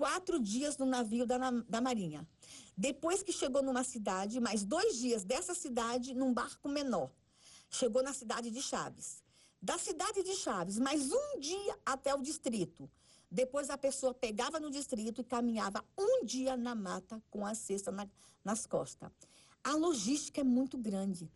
quatro 0.00 0.40
dias 0.40 0.78
no 0.78 0.86
navio 0.86 1.26
da, 1.26 1.36
da 1.68 1.78
Marinha. 1.78 2.26
Depois 2.74 3.22
que 3.22 3.32
chegou 3.32 3.62
numa 3.62 3.84
cidade, 3.84 4.40
mais 4.40 4.64
dois 4.64 4.96
dias 4.96 5.24
dessa 5.24 5.54
cidade 5.54 6.14
num 6.14 6.32
barco 6.32 6.70
menor. 6.70 7.10
Chegou 7.68 8.02
na 8.02 8.14
cidade 8.14 8.50
de 8.50 8.62
Chaves. 8.62 9.22
Da 9.60 9.76
cidade 9.76 10.22
de 10.22 10.34
Chaves, 10.36 10.78
mais 10.78 11.12
um 11.12 11.38
dia 11.38 11.78
até 11.84 12.14
o 12.14 12.22
distrito. 12.22 12.90
Depois 13.30 13.68
a 13.68 13.76
pessoa 13.76 14.14
pegava 14.14 14.58
no 14.58 14.70
distrito 14.70 15.20
e 15.20 15.24
caminhava 15.24 15.84
um 15.98 16.24
dia 16.24 16.56
na 16.56 16.74
mata 16.74 17.22
com 17.28 17.44
a 17.44 17.54
cesta 17.54 17.92
na, 17.92 18.08
nas 18.42 18.64
costas. 18.66 19.10
A 19.62 19.74
logística 19.74 20.40
é 20.40 20.44
muito 20.44 20.78
grande. 20.78 21.28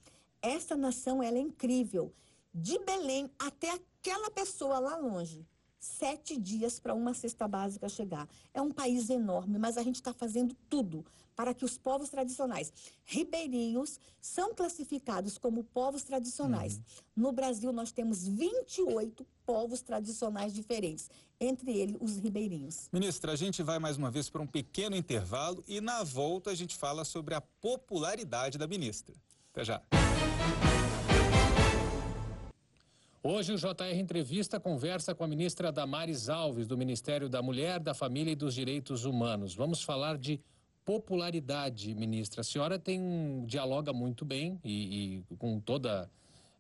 Essa 0.45 0.77
nação 0.77 1.23
ela 1.23 1.39
é 1.39 1.41
incrível. 1.41 2.13
De 2.53 2.79
Belém 2.81 3.31
até 3.39 3.71
aquela 3.71 4.31
pessoa 4.31 4.79
lá 4.79 4.95
longe 4.97 5.47
sete 5.85 6.39
dias 6.39 6.81
para 6.81 6.95
uma 6.95 7.13
cesta 7.15 7.47
básica 7.47 7.89
chegar. 7.89 8.29
É 8.53 8.61
um 8.61 8.71
país 8.71 9.11
enorme, 9.11 9.59
mas 9.59 9.77
a 9.77 9.83
gente 9.83 9.97
está 9.97 10.13
fazendo 10.13 10.57
tudo 10.69 11.05
para 11.37 11.53
que 11.53 11.65
os 11.65 11.77
povos 11.77 12.09
tradicionais 12.09 12.73
ribeirinhos 13.05 13.99
são 14.21 14.55
classificados 14.55 15.37
como 15.37 15.65
povos 15.65 16.03
tradicionais. 16.03 16.77
Uhum. 16.77 16.83
No 17.17 17.33
Brasil, 17.33 17.73
nós 17.73 17.93
temos 17.93 18.27
28 18.27 19.27
povos 19.45 19.83
tradicionais 19.83 20.55
diferentes, 20.55 21.11
entre 21.39 21.77
eles 21.77 21.97
os 22.01 22.17
ribeirinhos. 22.17 22.89
Ministra, 22.93 23.33
a 23.33 23.37
gente 23.37 23.63
vai 23.63 23.79
mais 23.79 23.97
uma 23.97 24.11
vez 24.11 24.31
para 24.31 24.41
um 24.41 24.47
pequeno 24.47 24.97
intervalo 24.97 25.63
e 25.67 25.81
na 25.81 26.03
volta 26.03 26.51
a 26.51 26.55
gente 26.55 26.77
fala 26.77 27.05
sobre 27.05 27.35
a 27.35 27.41
popularidade 27.41 28.57
da 28.57 28.67
ministra. 28.67 29.15
Até 29.55 29.65
já. 29.65 29.81
Hoje 33.23 33.53
o 33.53 33.57
JR 33.57 33.97
Entrevista 33.97 34.59
conversa 34.59 35.15
com 35.15 35.23
a 35.23 35.29
ministra 35.29 35.71
Damares 35.71 36.29
Alves, 36.29 36.67
do 36.67 36.77
Ministério 36.77 37.29
da 37.29 37.41
Mulher, 37.41 37.79
da 37.79 37.95
Família 37.95 38.33
e 38.33 38.35
dos 38.35 38.53
Direitos 38.53 39.05
Humanos. 39.05 39.55
Vamos 39.55 39.81
falar 39.81 40.19
de 40.19 40.41
popularidade, 40.85 41.95
ministra. 41.95 42.41
A 42.41 42.45
senhora 42.45 42.81
tem 42.81 43.45
dialoga 43.47 43.93
muito 43.93 44.25
bem 44.25 44.61
e, 44.65 45.23
e 45.31 45.37
com 45.37 45.61
toda 45.61 46.11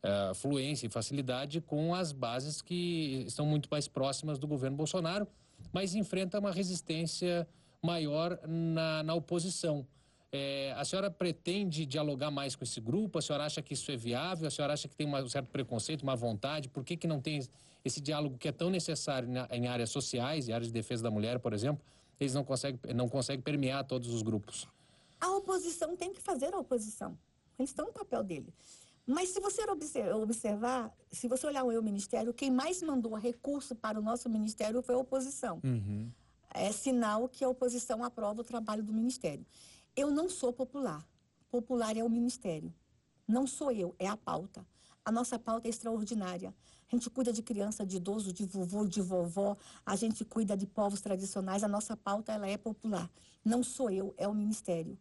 uh, 0.04 0.34
fluência 0.36 0.86
e 0.86 0.88
facilidade 0.88 1.60
com 1.60 1.96
as 1.96 2.12
bases 2.12 2.62
que 2.62 3.24
estão 3.26 3.44
muito 3.44 3.68
mais 3.68 3.88
próximas 3.88 4.38
do 4.38 4.46
governo 4.46 4.76
Bolsonaro, 4.76 5.26
mas 5.72 5.96
enfrenta 5.96 6.38
uma 6.38 6.52
resistência 6.52 7.46
maior 7.82 8.38
na, 8.46 9.02
na 9.02 9.14
oposição. 9.14 9.84
É, 10.36 10.74
a 10.76 10.84
senhora 10.84 11.08
pretende 11.12 11.86
dialogar 11.86 12.28
mais 12.28 12.56
com 12.56 12.64
esse 12.64 12.80
grupo? 12.80 13.20
A 13.20 13.22
senhora 13.22 13.44
acha 13.44 13.62
que 13.62 13.72
isso 13.72 13.88
é 13.92 13.96
viável? 13.96 14.48
A 14.48 14.50
senhora 14.50 14.72
acha 14.72 14.88
que 14.88 14.96
tem 14.96 15.06
um 15.06 15.28
certo 15.28 15.46
preconceito, 15.46 16.02
uma 16.02 16.16
vontade? 16.16 16.68
Por 16.68 16.82
que, 16.82 16.96
que 16.96 17.06
não 17.06 17.20
tem 17.20 17.40
esse 17.84 18.00
diálogo 18.00 18.36
que 18.36 18.48
é 18.48 18.52
tão 18.52 18.68
necessário 18.68 19.28
na, 19.28 19.46
em 19.52 19.68
áreas 19.68 19.90
sociais, 19.90 20.48
em 20.48 20.52
áreas 20.52 20.66
de 20.66 20.72
defesa 20.72 21.04
da 21.04 21.10
mulher, 21.10 21.38
por 21.38 21.52
exemplo? 21.52 21.80
Eles 22.18 22.34
não 22.34 22.42
conseguem, 22.42 22.80
não 22.96 23.08
conseguem 23.08 23.40
permear 23.40 23.84
todos 23.84 24.12
os 24.12 24.22
grupos. 24.22 24.66
A 25.20 25.30
oposição 25.36 25.94
tem 25.96 26.12
que 26.12 26.20
fazer 26.20 26.52
a 26.52 26.58
oposição. 26.58 27.16
Eles 27.56 27.70
estão 27.70 27.86
no 27.86 27.92
papel 27.92 28.24
dele. 28.24 28.52
Mas 29.06 29.28
se 29.28 29.38
você 29.38 29.62
observar, 30.12 30.92
se 31.12 31.28
você 31.28 31.46
olhar 31.46 31.62
o 31.62 31.68
meu 31.68 31.80
ministério, 31.80 32.34
quem 32.34 32.50
mais 32.50 32.82
mandou 32.82 33.14
recurso 33.14 33.76
para 33.76 34.00
o 34.00 34.02
nosso 34.02 34.28
ministério 34.28 34.82
foi 34.82 34.96
a 34.96 34.98
oposição. 34.98 35.60
Uhum. 35.62 36.10
É 36.52 36.72
sinal 36.72 37.28
que 37.28 37.44
a 37.44 37.48
oposição 37.48 38.02
aprova 38.02 38.40
o 38.40 38.44
trabalho 38.44 38.82
do 38.82 38.92
ministério. 38.92 39.46
Eu 39.96 40.10
não 40.10 40.28
sou 40.28 40.52
popular. 40.52 41.06
Popular 41.48 41.96
é 41.96 42.02
o 42.02 42.10
ministério. 42.10 42.74
Não 43.28 43.46
sou 43.46 43.70
eu, 43.70 43.94
é 43.96 44.08
a 44.08 44.16
pauta. 44.16 44.66
A 45.04 45.12
nossa 45.12 45.38
pauta 45.38 45.68
é 45.68 45.70
extraordinária. 45.70 46.52
A 46.90 46.96
gente 46.96 47.08
cuida 47.08 47.32
de 47.32 47.42
criança, 47.42 47.86
de 47.86 47.98
idoso, 47.98 48.32
de 48.32 48.44
vovô, 48.44 48.86
de 48.86 49.00
vovó. 49.00 49.56
A 49.86 49.94
gente 49.94 50.24
cuida 50.24 50.56
de 50.56 50.66
povos 50.66 51.00
tradicionais. 51.00 51.62
A 51.62 51.68
nossa 51.68 51.96
pauta 51.96 52.32
ela 52.32 52.48
é 52.48 52.56
popular. 52.56 53.08
Não 53.44 53.62
sou 53.62 53.88
eu, 53.88 54.12
é 54.16 54.26
o 54.26 54.34
ministério. 54.34 54.98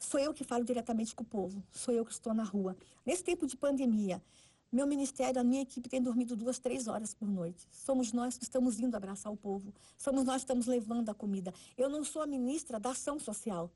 Sou 0.00 0.18
eu 0.18 0.34
que 0.34 0.42
falo 0.42 0.64
diretamente 0.64 1.14
com 1.14 1.22
o 1.22 1.26
povo. 1.26 1.62
Sou 1.70 1.94
eu 1.94 2.04
que 2.04 2.12
estou 2.12 2.34
na 2.34 2.42
rua. 2.42 2.76
Nesse 3.06 3.22
tempo 3.22 3.46
de 3.46 3.56
pandemia, 3.56 4.20
meu 4.74 4.88
ministério, 4.88 5.40
a 5.40 5.44
minha 5.44 5.62
equipe 5.62 5.88
tem 5.88 6.02
dormido 6.02 6.34
duas, 6.34 6.58
três 6.58 6.88
horas 6.88 7.14
por 7.14 7.28
noite. 7.28 7.68
Somos 7.70 8.12
nós 8.12 8.36
que 8.36 8.42
estamos 8.42 8.80
indo 8.80 8.96
abraçar 8.96 9.32
o 9.32 9.36
povo. 9.36 9.72
Somos 9.96 10.24
nós 10.24 10.38
que 10.38 10.46
estamos 10.46 10.66
levando 10.66 11.08
a 11.10 11.14
comida. 11.14 11.54
Eu 11.78 11.88
não 11.88 12.02
sou 12.02 12.22
a 12.22 12.26
ministra 12.26 12.80
da 12.80 12.90
ação 12.90 13.16
social. 13.20 13.70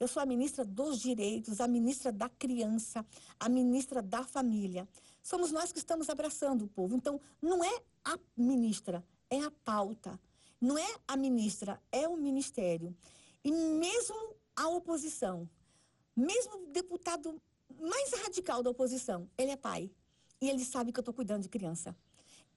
Eu 0.00 0.08
sou 0.08 0.22
a 0.22 0.24
ministra 0.24 0.64
dos 0.64 0.98
direitos, 0.98 1.60
a 1.60 1.68
ministra 1.68 2.10
da 2.10 2.26
criança, 2.26 3.04
a 3.38 3.50
ministra 3.50 4.00
da 4.00 4.24
família. 4.24 4.88
Somos 5.22 5.52
nós 5.52 5.70
que 5.70 5.78
estamos 5.78 6.08
abraçando 6.08 6.64
o 6.64 6.68
povo. 6.68 6.96
Então, 6.96 7.20
não 7.42 7.62
é 7.62 7.82
a 8.02 8.18
ministra, 8.34 9.04
é 9.28 9.42
a 9.42 9.50
pauta. 9.62 10.18
Não 10.58 10.78
é 10.78 10.88
a 11.06 11.18
ministra, 11.18 11.78
é 11.92 12.08
o 12.08 12.16
ministério. 12.16 12.96
E 13.44 13.52
mesmo 13.52 14.34
a 14.56 14.68
oposição, 14.68 15.46
mesmo 16.16 16.62
o 16.62 16.66
deputado 16.68 17.38
mais 17.78 18.10
radical 18.22 18.62
da 18.62 18.70
oposição, 18.70 19.28
ele 19.36 19.50
é 19.50 19.56
pai. 19.56 19.90
E 20.40 20.48
ele 20.48 20.64
sabe 20.64 20.92
que 20.92 20.98
eu 20.98 21.02
estou 21.02 21.12
cuidando 21.12 21.42
de 21.42 21.50
criança. 21.50 21.94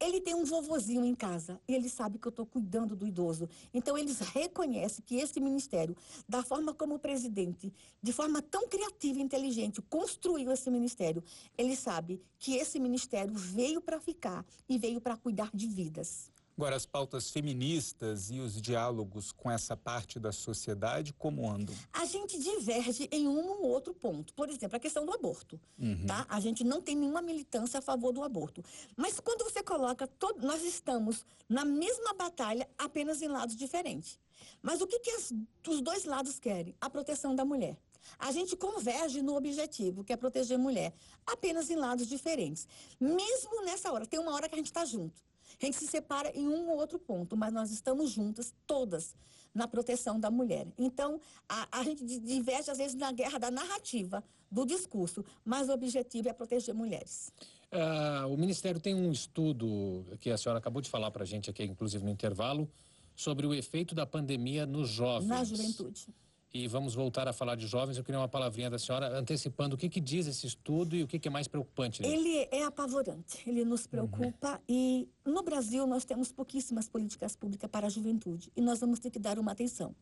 Ele 0.04 0.20
tem 0.20 0.36
um 0.36 0.44
vovozinho 0.44 1.06
em 1.06 1.16
casa 1.16 1.62
e 1.66 1.74
ele 1.74 1.88
sabe 1.88 2.20
que 2.20 2.28
eu 2.28 2.30
estou 2.30 2.46
cuidando 2.46 2.94
do 2.94 3.08
idoso. 3.08 3.48
Então, 3.74 3.98
eles 3.98 4.20
reconhecem 4.20 5.02
que 5.06 5.16
esse 5.16 5.40
ministério, 5.40 5.96
da 6.28 6.44
forma 6.44 6.74
como 6.74 6.96
o 6.96 7.00
presidente, 7.00 7.72
de 8.02 8.12
forma 8.12 8.42
tão 8.42 8.68
criativa 8.68 9.20
e 9.20 9.22
inteligente, 9.22 9.82
construiu 9.84 10.52
esse 10.52 10.70
ministério, 10.70 11.24
ele 11.58 11.74
sabe 11.78 12.22
que 12.38 12.58
esse 12.58 12.82
ministério 12.82 13.34
veio 13.34 13.80
para 13.80 13.98
ficar 13.98 14.46
e 14.68 14.78
veio 14.78 15.00
para 15.00 15.16
cuidar 15.16 15.50
de 15.54 15.68
vidas. 15.68 16.33
Agora, 16.56 16.76
as 16.76 16.86
pautas 16.86 17.32
feministas 17.32 18.30
e 18.30 18.40
os 18.40 18.62
diálogos 18.62 19.32
com 19.32 19.50
essa 19.50 19.76
parte 19.76 20.20
da 20.20 20.32
sociedade, 20.32 21.12
como 21.14 21.50
andam? 21.50 21.76
A 21.92 22.06
gente 22.06 22.38
diverge 22.40 23.10
em 23.12 23.28
um 23.28 23.50
ou 23.50 23.64
outro 23.64 23.94
ponto. 23.94 24.34
Por 24.36 24.50
exemplo, 24.50 24.78
a 24.78 24.80
questão 24.80 25.04
do 25.04 25.12
aborto. 25.12 25.60
Uhum. 25.80 26.06
Tá? 26.06 26.26
A 26.30 26.40
gente 26.40 26.64
não 26.64 26.80
tem 26.80 26.96
nenhuma 26.96 27.24
militância 27.24 27.80
a 27.80 27.82
favor 27.82 28.14
do 28.14 28.22
aborto. 28.22 28.64
Mas 28.96 29.20
quando 29.20 29.44
você 29.44 29.64
coloca, 29.64 30.06
todo, 30.06 30.46
nós 30.46 30.64
estamos 30.64 31.26
na 31.50 31.66
mesma 31.66 32.14
batalha, 32.14 32.70
apenas 32.78 33.22
em 33.22 33.28
lados 33.28 33.56
diferentes. 33.56 34.20
Mas 34.62 34.80
o 34.80 34.88
que, 34.88 35.00
que 35.00 35.10
as, 35.10 35.34
os 35.68 35.82
dois 35.82 36.06
lados 36.06 36.40
querem? 36.40 36.76
A 36.80 36.90
proteção 36.90 37.36
da 37.36 37.44
mulher. 37.44 37.76
A 38.20 38.32
gente 38.32 38.56
converge 38.56 39.22
no 39.22 39.36
objetivo, 39.36 40.04
que 40.04 40.14
é 40.14 40.18
proteger 40.18 40.58
a 40.58 40.62
mulher, 40.62 40.94
apenas 41.26 41.70
em 41.70 41.76
lados 41.76 42.08
diferentes. 42.08 42.68
Mesmo 43.00 43.64
nessa 43.66 43.92
hora, 43.92 44.06
tem 44.06 44.20
uma 44.20 44.34
hora 44.34 44.48
que 44.48 44.56
a 44.56 44.58
gente 44.58 44.68
está 44.68 44.86
junto. 44.86 45.22
A 45.62 45.66
gente 45.66 45.78
se 45.78 45.88
separa 45.88 46.32
em 46.36 46.48
um 46.48 46.70
ou 46.70 46.78
outro 46.78 47.00
ponto, 47.00 47.36
mas 47.36 47.54
nós 47.54 47.72
estamos 47.72 48.12
juntas, 48.12 48.54
todas, 48.66 49.16
na 49.54 49.68
proteção 49.68 50.20
da 50.20 50.32
mulher. 50.32 50.68
Então, 50.78 51.20
a, 51.48 51.80
a 51.80 51.84
gente 51.84 52.04
diverge, 52.06 52.72
às 52.72 52.78
vezes, 52.78 52.96
na 52.96 53.12
guerra 53.12 53.38
da 53.38 53.52
narrativa, 53.52 54.24
do 54.50 54.66
discurso, 54.66 55.24
mas 55.44 55.70
o 55.70 55.74
objetivo 55.74 56.30
é 56.30 56.34
proteger 56.34 56.74
mulheres. 56.74 57.32
Uh, 57.72 58.28
o 58.32 58.38
Ministério 58.38 58.80
tem 58.80 58.94
um 58.94 59.12
estudo 59.12 60.06
que 60.20 60.30
a 60.30 60.38
senhora 60.38 60.60
acabou 60.60 60.82
de 60.82 60.90
falar 60.90 61.10
para 61.10 61.24
a 61.24 61.26
gente 61.26 61.50
aqui, 61.50 61.64
inclusive 61.64 62.04
no 62.04 62.12
intervalo, 62.12 62.70
sobre 63.16 63.48
o 63.48 63.54
efeito 63.54 63.96
da 63.96 64.06
pandemia 64.06 64.66
nos 64.66 64.90
jovens. 64.90 65.28
Na 65.28 65.44
juventude 65.44 66.08
e 66.54 66.68
vamos 66.68 66.94
voltar 66.94 67.28
a 67.28 67.34
falar 67.34 67.56
de 67.56 67.66
jovens. 67.66 67.98
Eu 67.98 68.04
queria 68.04 68.20
uma 68.20 68.28
palavrinha 68.28 68.70
da 68.70 68.78
senhora 68.78 69.18
antecipando 69.18 69.76
o 69.76 69.78
que, 69.78 69.90
que 69.90 70.00
diz 70.00 70.28
esse 70.28 70.46
estudo 70.46 70.96
e 70.96 71.02
o 71.02 71.08
que, 71.08 71.18
que 71.18 71.28
é 71.28 71.32
mais 71.32 71.48
preocupante. 71.48 72.06
Ele 72.06 72.48
é 72.52 72.64
apavorante, 72.64 73.42
ele 73.48 73.66
nos 73.66 73.88
preocupa 73.88 74.52
uhum. 74.52 74.60
e 74.70 75.10
no 75.26 75.42
Brasil 75.42 75.88
nós 75.88 76.06
temos 76.06 76.32
pouquíssimas 76.32 76.88
políticas 76.88 77.36
públicas 77.36 77.70
para 77.70 77.88
a 77.88 77.90
juventude 77.90 78.52
e 78.56 78.62
nós 78.62 78.80
vamos 78.80 79.00
ter 79.00 79.10
que 79.10 79.18
dar 79.18 79.40
uma 79.40 79.52
atenção. 79.52 79.96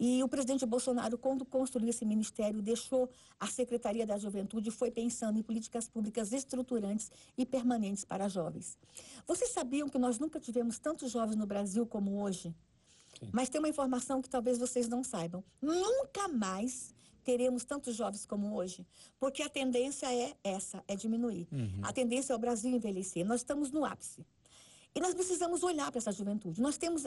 E 0.00 0.22
o 0.22 0.28
presidente 0.28 0.64
Bolsonaro, 0.64 1.18
quando 1.18 1.44
construiu 1.44 1.90
esse 1.90 2.04
ministério, 2.04 2.62
deixou 2.62 3.08
a 3.38 3.46
Secretaria 3.46 4.06
da 4.06 4.16
Juventude 4.16 4.70
e 4.70 4.72
foi 4.72 4.90
pensando 4.90 5.38
em 5.38 5.42
políticas 5.42 5.88
públicas 5.88 6.32
estruturantes 6.32 7.10
e 7.36 7.44
permanentes 7.44 8.04
para 8.04 8.28
jovens. 8.28 8.78
Vocês 9.26 9.50
sabiam 9.50 9.88
que 9.88 9.98
nós 9.98 10.18
nunca 10.18 10.40
tivemos 10.40 10.78
tantos 10.78 11.12
jovens 11.12 11.36
no 11.36 11.46
Brasil 11.46 11.86
como 11.86 12.20
hoje? 12.20 12.52
Mas 13.32 13.48
tem 13.48 13.58
uma 13.58 13.68
informação 13.68 14.20
que 14.20 14.28
talvez 14.28 14.58
vocês 14.58 14.88
não 14.88 15.04
saibam. 15.04 15.44
Nunca 15.60 16.28
mais 16.28 16.94
teremos 17.22 17.64
tantos 17.64 17.94
jovens 17.94 18.26
como 18.26 18.54
hoje, 18.54 18.86
porque 19.18 19.42
a 19.42 19.48
tendência 19.48 20.12
é 20.12 20.34
essa, 20.42 20.82
é 20.88 20.96
diminuir. 20.96 21.46
Uhum. 21.52 21.80
A 21.82 21.92
tendência 21.92 22.32
é 22.32 22.36
o 22.36 22.38
Brasil 22.38 22.70
envelhecer. 22.70 23.24
Nós 23.24 23.40
estamos 23.40 23.70
no 23.70 23.84
ápice. 23.84 24.26
E 24.94 25.00
nós 25.00 25.14
precisamos 25.14 25.62
olhar 25.62 25.90
para 25.90 25.98
essa 25.98 26.12
juventude. 26.12 26.60
Nós 26.60 26.76
temos 26.76 27.04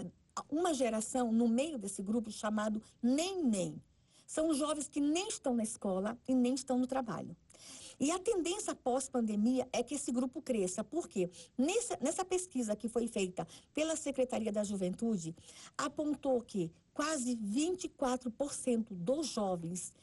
uma 0.50 0.74
geração 0.74 1.32
no 1.32 1.48
meio 1.48 1.78
desse 1.78 2.02
grupo 2.02 2.32
chamado 2.32 2.82
nem 3.02 3.44
nem. 3.44 3.82
São 4.26 4.54
jovens 4.54 4.88
que 4.88 5.00
nem 5.00 5.28
estão 5.28 5.54
na 5.54 5.64
escola 5.64 6.18
e 6.28 6.34
nem 6.34 6.56
estão 6.56 6.80
no 6.80 6.88
trabalho. 6.88 7.36
E 8.00 8.12
a 8.12 8.20
tendência 8.20 8.76
pós-pandemia 8.76 9.68
é 9.72 9.82
que 9.82 9.96
esse 9.96 10.12
grupo 10.12 10.42
cresça. 10.42 10.84
Por 10.84 11.08
quê? 11.08 11.30
Nessa, 11.58 11.98
nessa 12.02 12.26
pesquisa 12.26 12.76
que 12.76 12.90
foi 12.90 13.08
feita 13.08 13.48
pela 13.74 13.96
Secretaria 13.96 14.52
da 14.52 14.64
Juventude, 14.64 15.36
apontou 15.78 16.42
que 16.42 16.72
quase 16.94 17.36
24% 17.38 18.88
dos 18.92 19.28
jovens 19.28 19.94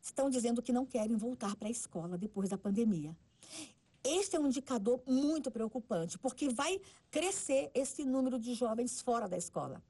estão 0.00 0.28
dizendo 0.28 0.62
que 0.62 0.72
não 0.72 0.86
querem 0.86 1.16
voltar 1.16 1.54
para 1.56 1.68
a 1.68 1.70
escola 1.70 2.18
depois 2.18 2.48
da 2.48 2.58
pandemia. 2.58 3.16
Este 4.02 4.36
é 4.36 4.40
um 4.40 4.46
indicador 4.46 5.02
muito 5.06 5.50
preocupante, 5.50 6.18
porque 6.18 6.48
vai 6.48 6.80
crescer 7.10 7.70
esse 7.74 8.04
número 8.04 8.38
de 8.38 8.54
jovens 8.54 9.00
fora 9.00 9.28
da 9.28 9.36
escola. 9.36 9.82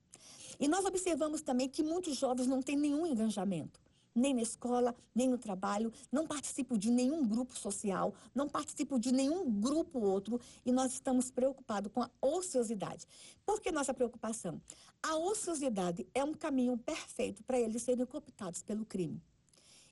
E 0.59 0.67
nós 0.67 0.85
observamos 0.85 1.41
também 1.41 1.69
que 1.69 1.83
muitos 1.83 2.17
jovens 2.17 2.47
não 2.47 2.61
têm 2.61 2.77
nenhum 2.77 3.07
engajamento 3.07 3.81
nem 4.19 4.35
na 4.35 4.43
escola, 4.43 4.95
nem 5.15 5.29
no 5.29 5.39
trabalho, 5.39 5.93
não 6.13 6.27
participo 6.27 6.77
de 6.77 6.91
nenhum 6.91 7.27
grupo 7.27 7.57
social, 7.57 8.15
não 8.35 8.49
participo 8.49 8.99
de 8.99 9.13
nenhum 9.13 9.51
grupo 9.61 9.99
outro 9.99 10.41
e 10.65 10.73
nós 10.73 10.93
estamos 10.93 11.31
preocupados 11.31 11.91
com 11.93 12.03
a 12.03 12.11
ociosidade. 12.21 13.07
Por 13.47 13.61
que 13.61 13.73
nossa 13.73 13.95
preocupação? 13.95 14.61
A 15.03 15.17
ociosidade 15.17 16.07
é 16.15 16.23
um 16.25 16.35
caminho 16.35 16.77
perfeito 16.77 17.43
para 17.45 17.59
eles 17.59 17.83
serem 17.83 18.05
cooptados 18.05 18.63
pelo 18.63 18.85
crime. 18.85 19.23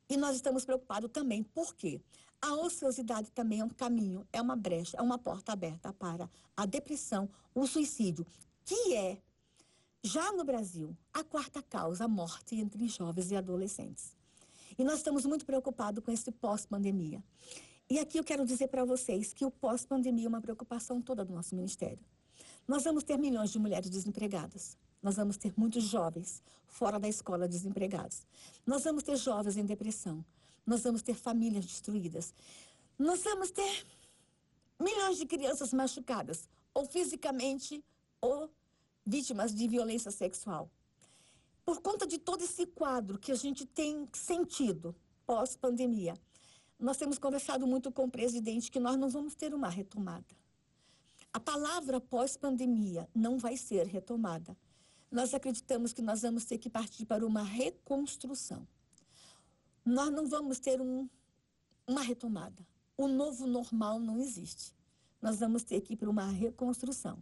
E 0.08 0.16
nós 0.16 0.36
estamos 0.36 0.64
preocupados 0.64 1.10
também, 1.10 1.42
por 1.42 1.74
quê? 1.74 2.00
A 2.40 2.54
ociosidade 2.54 3.30
também 3.30 3.60
é 3.60 3.64
um 3.64 3.68
caminho, 3.68 4.26
é 4.32 4.40
uma 4.40 4.54
brecha, 4.54 4.96
é 4.96 5.02
uma 5.02 5.18
porta 5.18 5.52
aberta 5.52 5.92
para 5.92 6.30
a 6.56 6.66
depressão, 6.66 7.28
o 7.54 7.66
suicídio, 7.66 8.26
que 8.64 8.94
é 8.94 9.20
já 10.02 10.30
no 10.32 10.44
Brasil, 10.44 10.96
a 11.12 11.24
quarta 11.24 11.60
causa, 11.62 12.04
a 12.04 12.08
morte 12.08 12.54
entre 12.54 12.86
jovens 12.86 13.32
e 13.32 13.36
adolescentes. 13.36 14.15
E 14.78 14.84
nós 14.84 14.98
estamos 14.98 15.24
muito 15.24 15.46
preocupados 15.46 16.04
com 16.04 16.10
esse 16.10 16.30
pós-pandemia. 16.30 17.22
E 17.88 17.98
aqui 17.98 18.18
eu 18.18 18.24
quero 18.24 18.44
dizer 18.44 18.68
para 18.68 18.84
vocês 18.84 19.32
que 19.32 19.44
o 19.44 19.50
pós-pandemia 19.50 20.26
é 20.26 20.28
uma 20.28 20.40
preocupação 20.40 21.00
toda 21.00 21.24
do 21.24 21.32
nosso 21.32 21.54
ministério. 21.54 22.04
Nós 22.66 22.84
vamos 22.84 23.04
ter 23.04 23.16
milhões 23.16 23.50
de 23.50 23.58
mulheres 23.58 23.88
desempregadas. 23.88 24.76
Nós 25.02 25.16
vamos 25.16 25.36
ter 25.36 25.54
muitos 25.56 25.84
jovens 25.84 26.42
fora 26.66 26.98
da 26.98 27.08
escola 27.08 27.46
desempregados. 27.46 28.26
Nós 28.66 28.84
vamos 28.84 29.02
ter 29.02 29.16
jovens 29.16 29.56
em 29.56 29.64
depressão. 29.64 30.24
Nós 30.66 30.82
vamos 30.82 31.00
ter 31.00 31.14
famílias 31.14 31.64
destruídas. 31.64 32.34
Nós 32.98 33.22
vamos 33.22 33.50
ter 33.50 33.86
milhões 34.80 35.16
de 35.16 35.26
crianças 35.26 35.72
machucadas, 35.72 36.48
ou 36.74 36.84
fisicamente, 36.84 37.82
ou 38.20 38.50
vítimas 39.04 39.54
de 39.54 39.68
violência 39.68 40.10
sexual. 40.10 40.68
Por 41.66 41.80
conta 41.80 42.06
de 42.06 42.16
todo 42.16 42.44
esse 42.44 42.64
quadro 42.64 43.18
que 43.18 43.32
a 43.32 43.34
gente 43.34 43.66
tem 43.66 44.08
sentido 44.12 44.94
pós-pandemia, 45.26 46.14
nós 46.78 46.96
temos 46.96 47.18
conversado 47.18 47.66
muito 47.66 47.90
com 47.90 48.04
o 48.04 48.10
presidente 48.10 48.70
que 48.70 48.78
nós 48.78 48.96
não 48.96 49.08
vamos 49.08 49.34
ter 49.34 49.52
uma 49.52 49.68
retomada. 49.68 50.36
A 51.32 51.40
palavra 51.40 52.00
pós-pandemia 52.00 53.08
não 53.12 53.36
vai 53.36 53.56
ser 53.56 53.84
retomada. 53.84 54.56
Nós 55.10 55.34
acreditamos 55.34 55.92
que 55.92 56.00
nós 56.00 56.22
vamos 56.22 56.44
ter 56.44 56.56
que 56.56 56.70
partir 56.70 57.04
para 57.04 57.26
uma 57.26 57.42
reconstrução. 57.42 58.64
Nós 59.84 60.12
não 60.12 60.28
vamos 60.28 60.60
ter 60.60 60.80
um, 60.80 61.08
uma 61.84 62.00
retomada. 62.00 62.64
O 62.96 63.08
novo 63.08 63.44
normal 63.44 63.98
não 63.98 64.20
existe. 64.20 64.72
Nós 65.20 65.40
vamos 65.40 65.64
ter 65.64 65.80
que 65.80 65.94
ir 65.94 65.96
para 65.96 66.08
uma 66.08 66.30
reconstrução. 66.30 67.20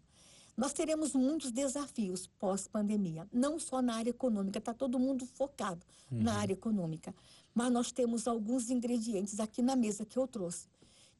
Nós 0.57 0.73
teremos 0.73 1.15
muitos 1.15 1.51
desafios 1.51 2.29
pós-pandemia, 2.39 3.29
não 3.33 3.59
só 3.59 3.83
na 3.83 3.97
área 3.97 4.11
econômica, 4.11 4.59
está 4.59 4.73
todo 4.73 4.99
mundo 4.99 5.27
focado 5.27 5.85
uhum. 6.11 6.23
na 6.23 6.35
área 6.35 6.53
econômica. 6.53 7.15
Mas 7.53 7.73
nós 7.73 7.91
temos 7.91 8.29
alguns 8.29 8.71
ingredientes 8.71 9.41
aqui 9.41 9.63
na 9.63 9.75
mesa 9.75 10.05
que 10.05 10.17
eu 10.17 10.27
trouxe, 10.29 10.69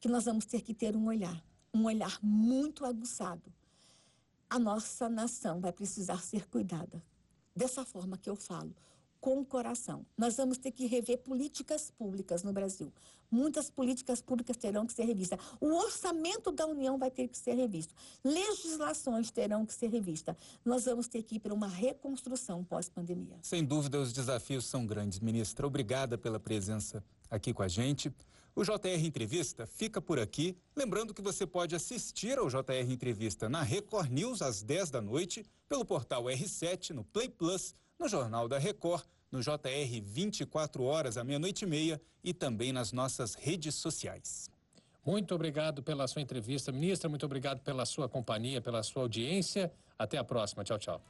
que 0.01 0.09
nós 0.09 0.25
vamos 0.25 0.45
ter 0.45 0.61
que 0.61 0.73
ter 0.73 0.95
um 0.95 1.07
olhar, 1.07 1.43
um 1.73 1.85
olhar 1.85 2.19
muito 2.23 2.85
aguçado. 2.85 3.53
A 4.49 4.59
nossa 4.59 5.09
nação 5.09 5.61
vai 5.61 5.73
precisar 5.73 6.23
ser 6.23 6.47
cuidada. 6.47 7.03
Dessa 7.57 7.85
forma 7.85 8.17
que 8.17 8.31
eu 8.31 8.37
falo, 8.37 8.75
com 9.25 9.41
o 9.41 9.45
coração. 9.47 10.05
Nós 10.19 10.37
vamos 10.37 10.59
ter 10.59 10.71
que 10.71 10.85
rever 10.85 11.17
políticas 11.17 11.91
públicas 11.91 12.43
no 12.43 12.53
Brasil. 12.53 12.93
Muitas 13.31 13.71
políticas 13.71 14.21
públicas 14.21 14.55
terão 14.55 14.87
que 14.87 14.93
ser 14.93 15.05
revistas. 15.05 15.39
O 15.63 15.73
orçamento 15.77 16.53
da 16.53 16.67
União 16.67 16.99
vai 16.99 17.11
ter 17.11 17.29
que 17.29 17.39
ser 17.39 17.55
revisto. 17.55 17.95
Legislações 18.23 19.31
terão 19.31 19.65
que 19.65 19.73
ser 19.73 19.89
revistas. 19.89 20.37
Nós 20.63 20.85
vamos 20.85 21.09
ter 21.09 21.23
que 21.23 21.37
ir 21.37 21.41
para 21.41 21.55
uma 21.55 21.67
reconstrução 21.67 22.63
pós-pandemia. 22.63 23.39
Sem 23.41 23.65
dúvida, 23.65 23.99
os 23.99 24.13
desafios 24.13 24.67
são 24.67 24.85
grandes. 24.85 25.21
Ministra, 25.21 25.67
obrigada 25.67 26.19
pela 26.19 26.39
presença 26.39 27.03
aqui 27.31 27.55
com 27.55 27.63
a 27.63 27.69
gente. 27.69 28.13
O 28.55 28.63
JR 28.63 29.07
Entrevista 29.07 29.67
fica 29.67 30.03
por 30.03 30.19
aqui. 30.19 30.55
Lembrando 30.77 31.15
que 31.15 31.23
você 31.23 31.47
pode 31.47 31.75
assistir 31.75 32.37
ao 32.37 32.51
JR 32.51 32.91
Entrevista 32.91 33.49
na 33.49 33.63
Record 33.63 34.11
News 34.11 34.43
às 34.43 34.63
10 34.63 34.91
da 34.91 35.01
noite, 35.01 35.47
pelo 35.67 35.83
portal 35.83 36.25
R7, 36.25 36.91
no 36.91 37.05
Play 37.05 37.31
Plus, 37.31 37.75
no 37.99 38.07
Jornal 38.07 38.47
da 38.49 38.59
Record 38.59 39.03
no 39.35 39.41
JR 39.41 40.01
24 40.01 40.85
horas 40.85 41.19
à 41.19 41.25
meia-noite 41.25 41.65
e 41.65 41.69
meia 41.69 42.01
e 42.23 42.33
também 42.33 42.73
nas 42.73 42.93
nossas 42.93 43.35
redes 43.35 43.75
sociais. 43.75 44.49
Muito 45.05 45.35
obrigado 45.35 45.83
pela 45.83 46.07
sua 46.07 46.23
entrevista, 46.23 46.71
ministra. 46.71 47.09
Muito 47.09 47.27
obrigado 47.27 47.61
pela 47.61 47.85
sua 47.85 48.09
companhia, 48.09 48.61
pela 48.61 48.83
sua 48.83 49.03
audiência. 49.03 49.73
Até 49.99 50.17
a 50.17 50.25
próxima. 50.25 50.63
Tchau, 50.63 50.79
tchau. 50.79 51.03